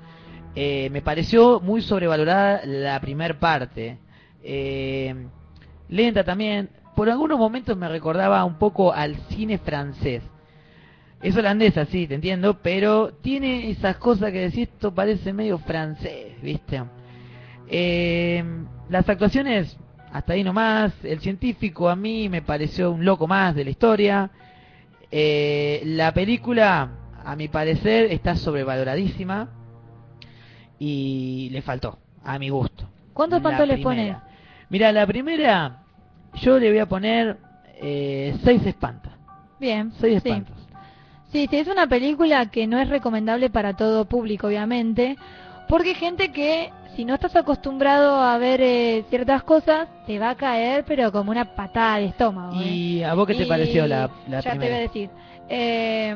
[0.53, 3.97] Eh, me pareció muy sobrevalorada la primer parte.
[4.43, 5.13] Eh,
[5.89, 6.69] lenta también.
[6.95, 10.21] Por algunos momentos me recordaba un poco al cine francés.
[11.23, 16.39] Es holandesa, sí, te entiendo, pero tiene esas cosas que decís, esto parece medio francés,
[16.43, 16.83] ¿viste?
[17.67, 18.43] Eh,
[18.89, 19.75] las actuaciones,
[20.13, 20.93] hasta ahí nomás.
[21.03, 24.29] El científico a mí me pareció un loco más de la historia.
[25.17, 26.89] Eh, la película,
[27.23, 29.47] a mi parecer, está sobrevaloradísima
[30.77, 32.89] y le faltó, a mi gusto.
[33.13, 34.17] ¿Cuántos La pantos le pones?
[34.67, 35.83] Mira, la primera,
[36.33, 37.37] yo le voy a poner
[37.81, 39.13] eh, seis espantas.
[39.57, 39.93] Bien.
[40.01, 40.27] Seis sí.
[40.27, 40.57] espantos.
[41.31, 45.15] Sí, sí, es una película que no es recomendable para todo público, obviamente,
[45.69, 50.31] porque hay gente que si no estás acostumbrado a ver eh, ciertas cosas, te va
[50.31, 52.59] a caer, pero como una patada de estómago.
[52.61, 52.65] ¿eh?
[52.65, 55.09] ¿Y a vos qué te Y pareció la, la ya te voy a decir.
[55.49, 56.15] Eh,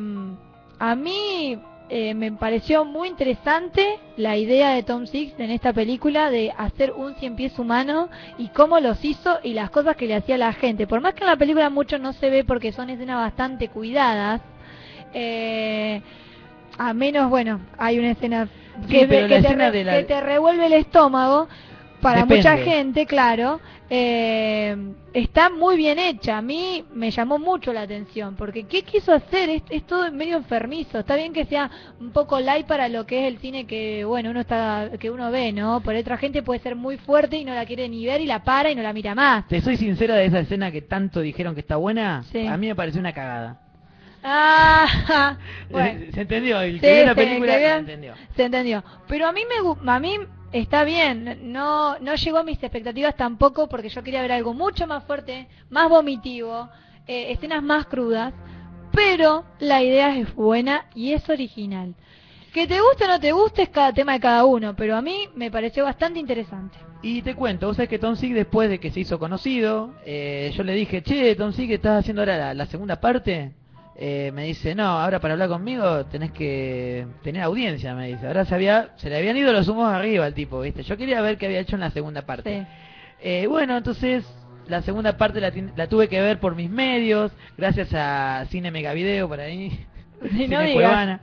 [0.79, 1.59] a mí
[1.91, 6.91] eh, me pareció muy interesante la idea de Tom Six en esta película de hacer
[6.91, 10.37] un cien pies humano y cómo los hizo y las cosas que le hacía a
[10.37, 10.85] la gente.
[10.85, 14.39] Por más que en la película mucho no se ve porque son escenas bastante cuidadas.
[15.15, 16.03] Eh,
[16.77, 18.47] a menos, bueno, hay una escena
[18.87, 21.47] Sí, que, pero que la te escena re- de la- que te revuelve el estómago.
[22.01, 22.37] para Depende.
[22.37, 23.59] mucha gente, claro,
[23.89, 24.73] eh,
[25.13, 26.37] está muy bien hecha.
[26.37, 29.49] A mí me llamó mucho la atención, porque ¿qué quiso hacer?
[29.49, 30.99] Es, es todo medio enfermizo.
[30.99, 31.69] Está bien que sea
[31.99, 35.29] un poco light para lo que es el cine que, bueno, uno está, que uno
[35.29, 35.81] ve, ¿no?
[35.81, 38.45] Por otra gente puede ser muy fuerte y no la quiere ni ver y la
[38.45, 39.45] para y no la mira más.
[39.49, 42.23] Te soy sincera de esa escena que tanto dijeron que está buena.
[42.31, 42.47] Sí.
[42.47, 43.59] A mí me pareció una cagada.
[44.23, 45.37] Ah,
[45.69, 46.01] bueno.
[46.13, 48.13] Se entendió, el Sí, que vio la sí, película que se entendió.
[48.35, 48.83] Se entendió.
[49.07, 50.19] Pero a mí me a mí
[50.51, 54.87] está bien, no no llegó a mis expectativas tampoco porque yo quería ver algo mucho
[54.87, 56.69] más fuerte, más vomitivo,
[57.07, 58.33] eh, escenas más crudas,
[58.91, 61.95] pero la idea es buena y es original.
[62.53, 65.01] Que te guste o no te guste es cada tema de cada uno, pero a
[65.01, 66.77] mí me pareció bastante interesante.
[67.01, 70.51] Y te cuento, vos sabés que Tom Sig después de que se hizo conocido, eh,
[70.55, 73.53] yo le dije, che, Tom Sig, ¿estás haciendo ahora la, la segunda parte?
[74.01, 78.25] Eh, me dice, no, ahora para hablar conmigo tenés que tener audiencia, me dice.
[78.27, 80.83] Ahora se, había, se le habían ido los humos arriba al tipo, ¿viste?
[80.83, 82.61] Yo quería ver qué había hecho en la segunda parte.
[82.61, 82.67] Sí.
[83.21, 84.23] Eh, bueno, entonces
[84.67, 89.27] la segunda parte la, la tuve que ver por mis medios, gracias a Cine Megavideo
[89.27, 89.85] por ahí.
[90.21, 91.19] Sí, Cine no digas.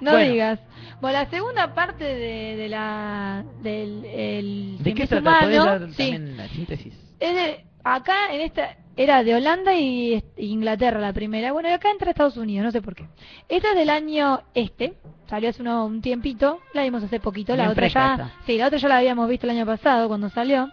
[0.00, 0.32] No Bueno.
[0.32, 0.60] digas.
[1.00, 5.30] Bueno, la segunda parte de, de la del el ¿De qué trata?
[5.30, 5.96] Pies ¿Podés Humano, dar sí.
[5.96, 6.94] también la síntesis?
[7.20, 11.52] Es de- acá en esta era de Holanda y Inglaterra la primera.
[11.52, 13.06] Bueno, y acá entra Estados Unidos, no sé por qué.
[13.48, 14.94] Esta es del año este,
[15.28, 18.32] salió hace uno- un tiempito, la vimos hace poquito, la Bien otra ya, esta.
[18.46, 20.70] sí, la otra ya la habíamos visto el año pasado cuando salió.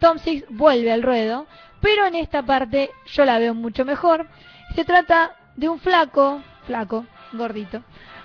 [0.00, 1.46] Tom Six vuelve al ruedo,
[1.80, 4.28] pero en esta parte yo la veo mucho mejor.
[4.74, 7.82] Se trata de un flaco, flaco, gordito,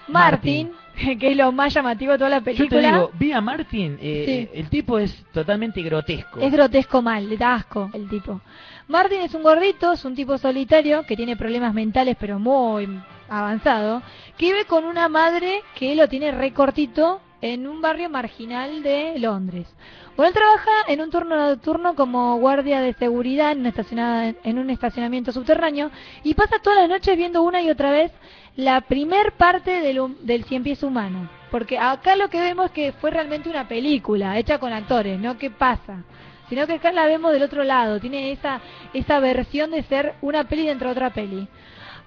[0.07, 0.71] Martin,
[1.19, 2.81] que es lo más llamativo de toda la Yo película.
[2.81, 4.31] te digo, vi a Martin, eh, Sí.
[4.31, 6.39] eh, el tipo es totalmente grotesco.
[6.39, 8.41] Es grotesco mal, le da asco el tipo.
[8.87, 14.01] Martin es un gordito, es un tipo solitario que tiene problemas mentales pero muy avanzado,
[14.37, 19.67] que vive con una madre que lo tiene recortito en un barrio marginal de Londres.
[20.15, 25.31] Bueno, él trabaja en un turno nocturno como guardia de seguridad en, en un estacionamiento
[25.31, 25.91] subterráneo
[26.23, 28.11] y pasa todas las noches viendo una y otra vez
[28.55, 31.29] la primer parte del, del Cien Pies Humano.
[31.49, 35.37] Porque acá lo que vemos es que fue realmente una película hecha con actores, ¿no?
[35.37, 36.03] ¿Qué pasa?
[36.49, 38.59] Sino que acá la vemos del otro lado, tiene esa,
[38.93, 41.47] esa versión de ser una peli dentro de otra peli.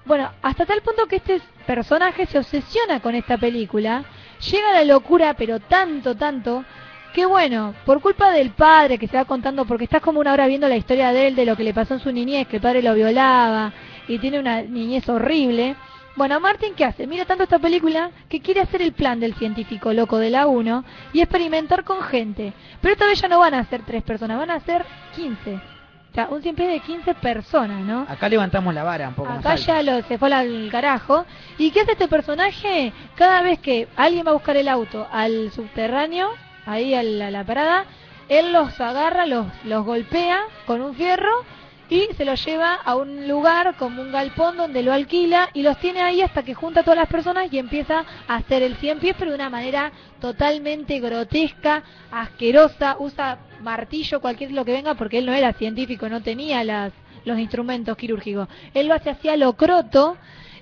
[0.04, 4.04] Bueno, hasta tal punto que este personaje se obsesiona con esta película,
[4.50, 6.64] llega la locura, pero tanto, tanto,
[7.12, 10.46] que bueno, por culpa del padre que se va contando, porque estás como una hora
[10.46, 12.62] viendo la historia de él, de lo que le pasó en su niñez, que el
[12.62, 13.72] padre lo violaba
[14.08, 15.76] y tiene una niñez horrible.
[16.16, 17.06] Bueno, Martin, ¿qué hace?
[17.06, 20.84] Mira tanto esta película que quiere hacer el plan del científico loco de la 1
[21.12, 22.52] y experimentar con gente.
[22.80, 24.84] Pero esta vez ya no van a ser tres personas, van a ser
[25.16, 25.58] 15.
[26.12, 28.04] O sea, un cien pies de 15 personas, ¿no?
[28.06, 31.24] Acá levantamos la vara un poco Acá ya lo, se fue al carajo.
[31.56, 32.92] ¿Y qué hace este personaje?
[33.14, 36.28] Cada vez que alguien va a buscar el auto al subterráneo,
[36.66, 37.86] ahí a la, a la parada,
[38.28, 41.30] él los agarra, los, los golpea con un fierro
[41.88, 45.78] y se los lleva a un lugar como un galpón donde lo alquila y los
[45.78, 48.98] tiene ahí hasta que junta a todas las personas y empieza a hacer el 100
[48.98, 55.18] pies, pero de una manera totalmente grotesca, asquerosa, usa martillo, cualquier lo que venga, porque
[55.18, 56.92] él no era científico, no tenía las,
[57.24, 58.48] los instrumentos quirúrgicos.
[58.74, 60.16] Él lo hace así a lo croto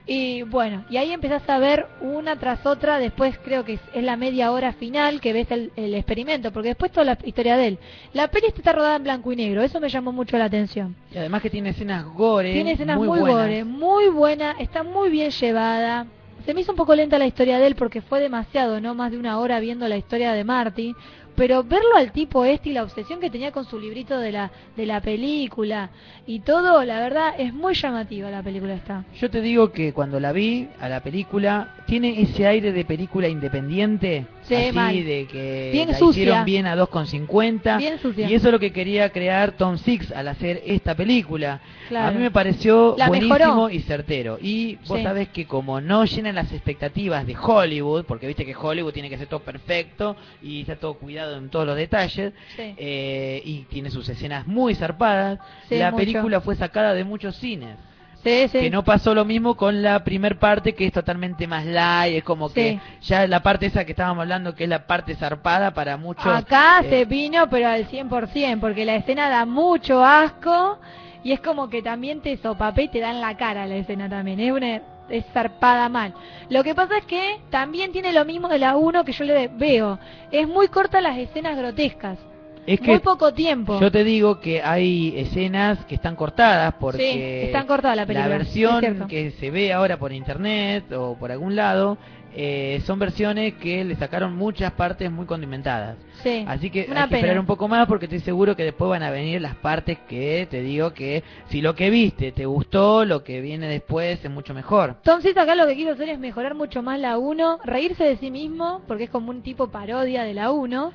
[0.07, 4.03] y bueno, y ahí empezás a ver una tras otra, después creo que es, es
[4.03, 7.68] la media hora final que ves el, el experimento, porque después toda la historia de
[7.68, 7.78] él.
[8.12, 10.96] La peli está rodada en blanco y negro, eso me llamó mucho la atención.
[11.14, 12.53] Y además que tiene escenas gore.
[12.53, 13.36] Tiene escenas muy, muy, buenas.
[13.36, 16.07] gore, muy buena, está muy bien llevada.
[16.44, 18.94] Se me hizo un poco lenta la historia de él porque fue demasiado, ¿no?
[18.94, 20.94] Más de una hora viendo la historia de Marty.
[21.41, 24.51] Pero verlo al tipo este y la obsesión que tenía con su librito de la,
[24.76, 25.88] de la película
[26.26, 29.05] y todo, la verdad, es muy llamativa la película esta.
[29.18, 33.26] Yo te digo que cuando la vi a la película, tiene ese aire de película
[33.26, 34.26] independiente.
[34.43, 34.95] Sí, así mal.
[34.95, 36.20] de que Bien la sucia.
[36.22, 37.78] hicieron bien a 2,50.
[37.78, 38.28] Bien sucia.
[38.28, 41.61] Y eso es lo que quería crear Tom Six al hacer esta película.
[41.88, 42.09] Claro.
[42.09, 43.70] A mí me pareció La buenísimo mejoró.
[43.70, 44.38] y certero.
[44.43, 45.05] Y vos Sí.
[45.05, 49.18] sabés que como no llenan las expectativas de Hollywood, porque viste que Hollywood tiene que
[49.18, 52.74] ser todo perfecto y está todo cuidado en todos los detalles, Sí.
[52.76, 55.99] eh, y tiene sus escenas muy zarpadas, Sí, la mucho.
[56.05, 57.76] película fue sacada de muchos cines.
[58.22, 58.59] Sí, sí.
[58.61, 62.22] Que no pasó lo mismo con la primer parte, que es totalmente más light, es
[62.22, 65.97] como que ya la parte esa que estábamos hablando, que es la parte zarpada para
[65.97, 66.26] muchos.
[66.26, 70.78] Acá eh, se vino, pero al 100%, porque la escena da mucho asco
[71.24, 74.07] y es como que también te sopapé y te da en la cara la escena
[74.11, 74.39] también.
[74.41, 76.15] Es una es zarpada mal.
[76.49, 79.49] Lo que pasa es que también tiene lo mismo de la 1 que yo le
[79.49, 79.99] veo.
[80.31, 82.19] Es muy corta las escenas grotescas.
[82.67, 83.81] Es muy que poco tiempo.
[83.81, 88.29] Yo te digo que hay escenas que están cortadas porque Sí, están cortadas la película,
[88.29, 91.99] versión que se ve ahora por internet o por algún lado
[92.35, 95.97] eh, son versiones que le sacaron muchas partes muy condimentadas.
[96.22, 97.05] Sí, Así que hay que pena.
[97.05, 100.47] esperar un poco más porque estoy seguro que después van a venir las partes que
[100.51, 104.55] te digo que si lo que viste te gustó, lo que viene después es mucho
[104.55, 104.97] mejor.
[104.99, 108.31] Entonces acá lo que quiero hacer es mejorar mucho más la 1, reírse de sí
[108.31, 110.93] mismo, porque es como un tipo parodia de la 1.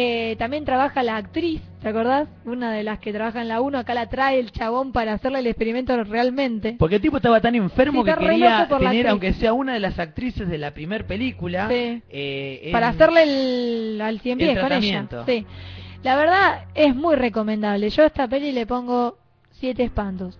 [0.00, 2.28] Eh, también trabaja la actriz, ¿te acordás?
[2.44, 5.40] Una de las que trabaja en la 1, acá la trae el chabón para hacerle
[5.40, 6.76] el experimento realmente.
[6.78, 9.98] Porque el tipo estaba tan enfermo Sí, que quería tener, aunque sea una de las
[9.98, 12.00] actrices de la primer película, Sí.
[12.10, 15.08] eh, para hacerle el, al cien el pies con ella.
[15.26, 15.44] Sí.
[16.04, 17.90] La verdad es muy recomendable.
[17.90, 19.18] Yo a esta peli le pongo
[19.50, 20.38] siete espantos.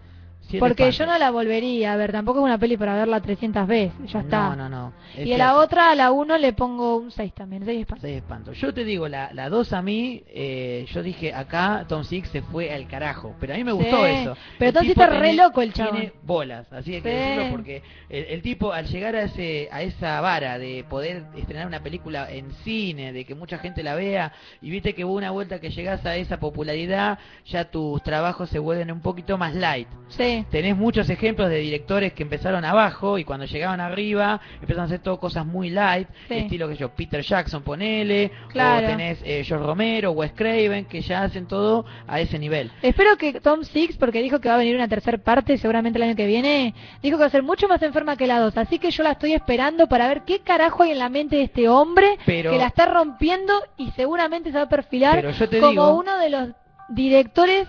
[0.59, 2.13] Porque yo no la volvería a ver.
[2.13, 3.93] Tampoco es una peli para verla 300 veces.
[4.13, 4.49] Ya está.
[4.51, 4.93] No, no, no.
[5.17, 7.65] Es Y a la otra, a la 1 le pongo un 6 también.
[7.65, 8.03] 6 espantos.
[8.03, 8.57] Seis espantos.
[8.59, 12.43] Yo te digo, la, la 2 a mí, eh, yo dije acá Tom Six se
[12.43, 13.35] fue al carajo.
[13.41, 14.37] Pero a mí me gustó Sí, eso.
[14.59, 15.97] pero El Tom Six está re loco el chabón.
[15.97, 17.17] Tiene bolas, así hay que Sí.
[17.17, 21.67] decirlo porque el, el tipo al llegar a ese a esa vara de poder estrenar
[21.67, 24.33] una película en cine, de que mucha gente la vea,
[24.63, 28.91] y viste que una vuelta que llegas a esa popularidad, ya tus trabajos se vuelven
[28.93, 29.89] un poquito más light.
[30.09, 30.38] Sí.
[30.51, 35.01] Tenés muchos ejemplos de directores que empezaron abajo y cuando llegaban arriba empezaron a hacer
[35.01, 36.35] todo cosas muy light, Sí.
[36.35, 38.87] estilo que yo, Peter Jackson ponele, Claro.
[38.87, 42.71] o tenés eh, George Romero, Wes Craven, que ya hacen todo a ese nivel.
[42.83, 46.03] Espero que Tom Six, porque dijo que va a venir una tercera parte, seguramente el
[46.05, 48.57] año que viene, dijo que va a ser mucho más enferma que la 2.
[48.57, 51.43] Así que yo la estoy esperando para ver qué carajo hay en la mente de
[51.43, 55.23] este hombre Pero- que la está rompiendo y seguramente se va a perfilar
[55.61, 56.49] como digo- uno de los
[56.89, 57.69] directores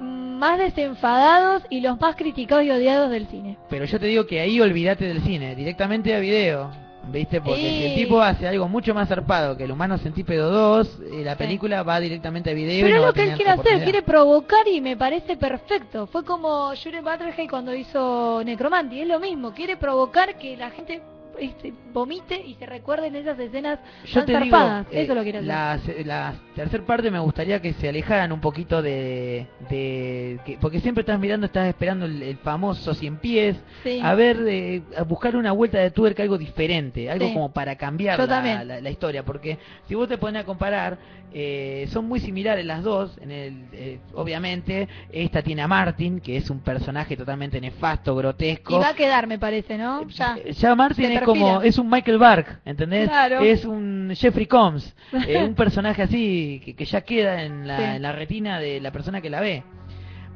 [0.00, 3.56] más desenfadados y los más criticados y odiados del cine.
[3.68, 6.70] Pero yo te digo que ahí olvídate del cine, directamente a video.
[7.10, 7.40] ¿Viste?
[7.40, 8.02] Porque si el Sí.
[8.02, 11.98] tipo hace algo mucho más zarpado que el humano centípedo 2, eh, la película va
[11.98, 12.80] directamente a video.
[12.80, 16.06] y Pero no es lo que él quiere hacer, quiere provocar y me parece perfecto.
[16.06, 21.00] Fue como Jure Butterhead cuando hizo Necromanti, es lo mismo, quiere provocar que la gente
[21.40, 24.56] este, vomite y se recuerden esas escenas Yo tan te digo,
[24.90, 25.48] eh, Eso lo quiere hacer.
[25.48, 30.58] la, se- la tercera parte me gustaría que se alejaran un poquito de, de que,
[30.60, 34.00] porque siempre estás mirando, estás esperando el, el famoso cien pies, Sí.
[34.02, 37.32] a ver, eh, a buscar una vuelta de tuerca, algo diferente, algo Sí.
[37.32, 38.68] como para cambiar la, también.
[38.68, 40.98] la- la historia, porque si vos te pones a comparar,
[41.32, 46.36] eh, son muy similares las dos, en el, eh, obviamente, esta tiene a Martin, que
[46.36, 50.06] es un personaje totalmente nefasto, grotesco, Y va a quedar, me parece, ¿no?
[50.08, 50.36] Ya.
[50.44, 53.08] eh, Ya Martin es como, es un Michael Bark, ¿entendés?
[53.08, 53.40] Claro.
[53.40, 54.94] Es un Jeffrey Combs,
[55.28, 57.84] eh, un personaje así que, que ya queda en la, Sí.
[57.96, 59.62] en la retina de la persona que la ve.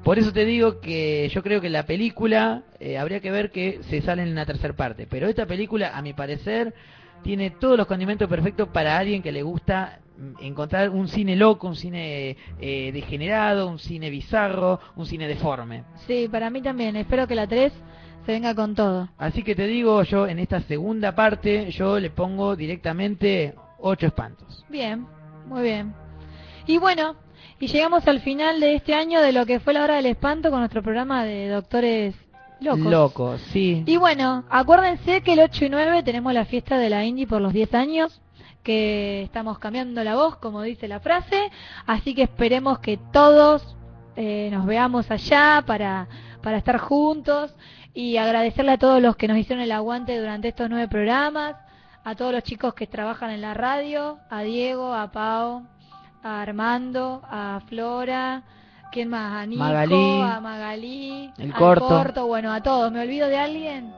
[0.02, 3.80] Por eso te digo que yo creo que la película eh, habría que ver que
[3.84, 5.06] se sale en una tercera parte.
[5.08, 6.74] Pero esta película, a mi parecer,
[7.22, 11.68] tiene todos los condimentos perfectos para alguien que le gusta mm, encontrar un cine loco,
[11.68, 15.84] un cine eh, degenerado, un cine bizarro, un cine deforme.
[16.06, 16.96] Sí, para mí también.
[16.96, 17.72] Espero que la 3
[18.24, 19.08] se venga con todo.
[19.18, 24.64] Así que te digo, yo en esta segunda parte, yo le pongo directamente ocho espantos.
[24.68, 25.06] Bien,
[25.46, 25.94] muy bien.
[26.66, 27.16] Y bueno,
[27.60, 30.50] y llegamos al final de este año de lo que fue la hora del espanto
[30.50, 32.14] con nuestro programa de doctores
[32.60, 32.86] locos.
[32.86, 33.82] Locos, sí.
[33.86, 37.42] Y bueno, acuérdense que el 8 y 9 tenemos la fiesta de la Indie por
[37.42, 38.20] los 10 años,
[38.62, 41.50] que estamos cambiando la voz, como dice la frase,
[41.86, 43.76] así que esperemos que todos
[44.16, 46.08] eh, nos veamos allá para,
[46.42, 47.54] para estar juntos
[47.94, 51.54] y agradecerle a todos los que nos hicieron el aguante durante estos nueve programas,
[52.02, 55.62] a todos los chicos que trabajan en la radio, a Diego, a Pau,
[56.22, 58.42] a Armando, a Flora,
[58.90, 59.32] ¿quién más?
[59.32, 62.26] A Nico, Magalí, a Magalí, el al corto.
[62.26, 62.90] bueno, a todos.
[62.90, 63.94] ¿Me olvido de alguien?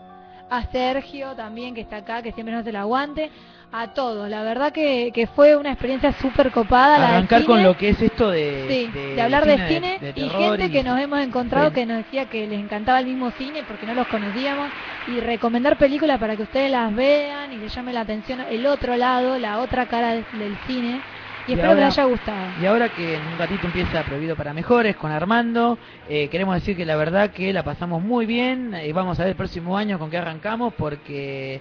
[0.51, 3.31] A Sergio también, que está acá, que siempre nos hace el aguante.
[3.73, 4.31] A todos.
[4.31, 6.99] La verdad que, que fue una experiencia súper copada.
[6.99, 7.69] la Arrancar con cine.
[7.69, 10.99] lo que es esto de, Sí, de, hablar de cine, de y gente que nos
[10.99, 11.75] hemos encontrado Sí.
[11.75, 14.71] que nos decía que les encantaba el mismo cine porque no los conocíamos
[15.09, 18.97] y recomendar películas para que ustedes las vean y les llame la atención el otro
[18.97, 20.25] lado, la otra cara del,
[20.67, 21.01] cine
[21.47, 22.47] y, Y espero que les haya gustado.
[22.63, 25.77] Y ahora que en un ratito empieza Prohibido para Mejores con Armando,
[26.09, 28.75] eh, queremos decir que la verdad que la pasamos muy bien.
[28.87, 31.61] y vamos a ver el próximo año con qué arrancamos porque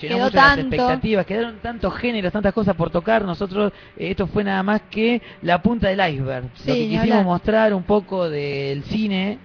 [0.00, 3.24] llenó las expectativas, quedaron tantos géneros, tantas cosas por tocar.
[3.24, 6.50] Nosotros, eh, esto fue nada más que la punta del iceberg.
[6.54, 7.24] Sí, Lo que quisimos hablar.
[7.24, 9.38] mostrar un poco del cine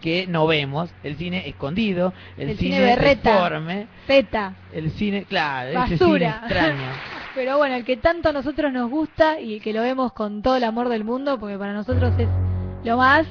[0.00, 3.32] que no vemos, el cine escondido, el, El cine cine, berreta.
[3.34, 6.40] deforme, Zeta, el cine, claro, ese cine basura.
[6.44, 6.82] extraño.
[7.36, 10.56] Pero bueno, el que tanto a nosotros nos gusta y que lo vemos con todo
[10.56, 12.28] el amor del mundo, porque para nosotros es
[12.84, 13.26] lo más.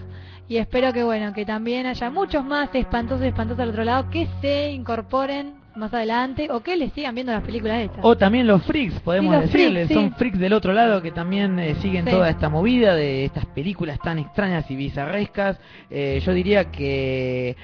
[0.47, 4.09] Y espero que bueno, que también haya muchos más espantosos y espantosos al otro lado
[4.09, 7.99] que se incorporen más adelante o que les sigan viendo las películas estas.
[8.03, 9.93] O también los freaks, podemos Sí, los decirles, freaks, sí.
[9.93, 12.11] son freaks del otro lado que también eh, siguen Sí.
[12.11, 15.57] toda esta movida de estas películas tan extrañas y bizarrescas.
[15.89, 17.55] Eh, yo diría que,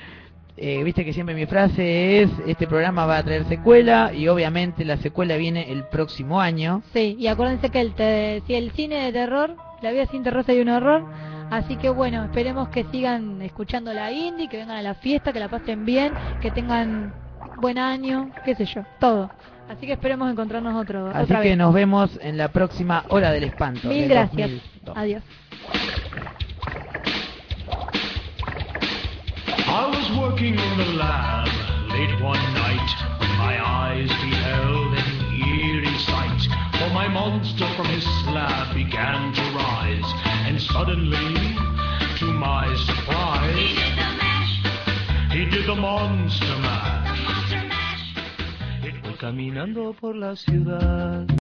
[0.55, 4.85] eh, viste que siempre mi frase es, este programa va a traer secuela y obviamente
[4.85, 6.81] la secuela viene el próximo año.
[6.93, 10.43] Sí, y acuérdense que el te- si el cine de terror, la vida sin terror
[10.45, 11.05] sería un horror.
[11.51, 15.39] Así que bueno, esperemos que sigan escuchando la indie, que vengan a la fiesta, que
[15.39, 17.13] la pasen bien, que tengan
[17.57, 19.29] buen año, qué sé yo, todo.
[19.69, 21.57] Así que esperemos encontrarnos otro, Así otra que vez.
[21.57, 23.87] nos vemos en la próxima Hora del Espanto.
[23.89, 24.49] Mil del gracias.
[24.85, 24.97] 2002.
[24.97, 25.23] Adiós.
[29.69, 31.47] I was working in the lab
[31.89, 32.89] late one night
[33.19, 36.47] when my eyes beheld an eerie sight.
[36.79, 40.13] For my monster from his slab began to rise,
[40.47, 41.57] and suddenly,
[42.19, 43.75] to my surprise,
[45.31, 47.06] he did the monster mash.
[49.19, 51.27] Caminando por la ciudad.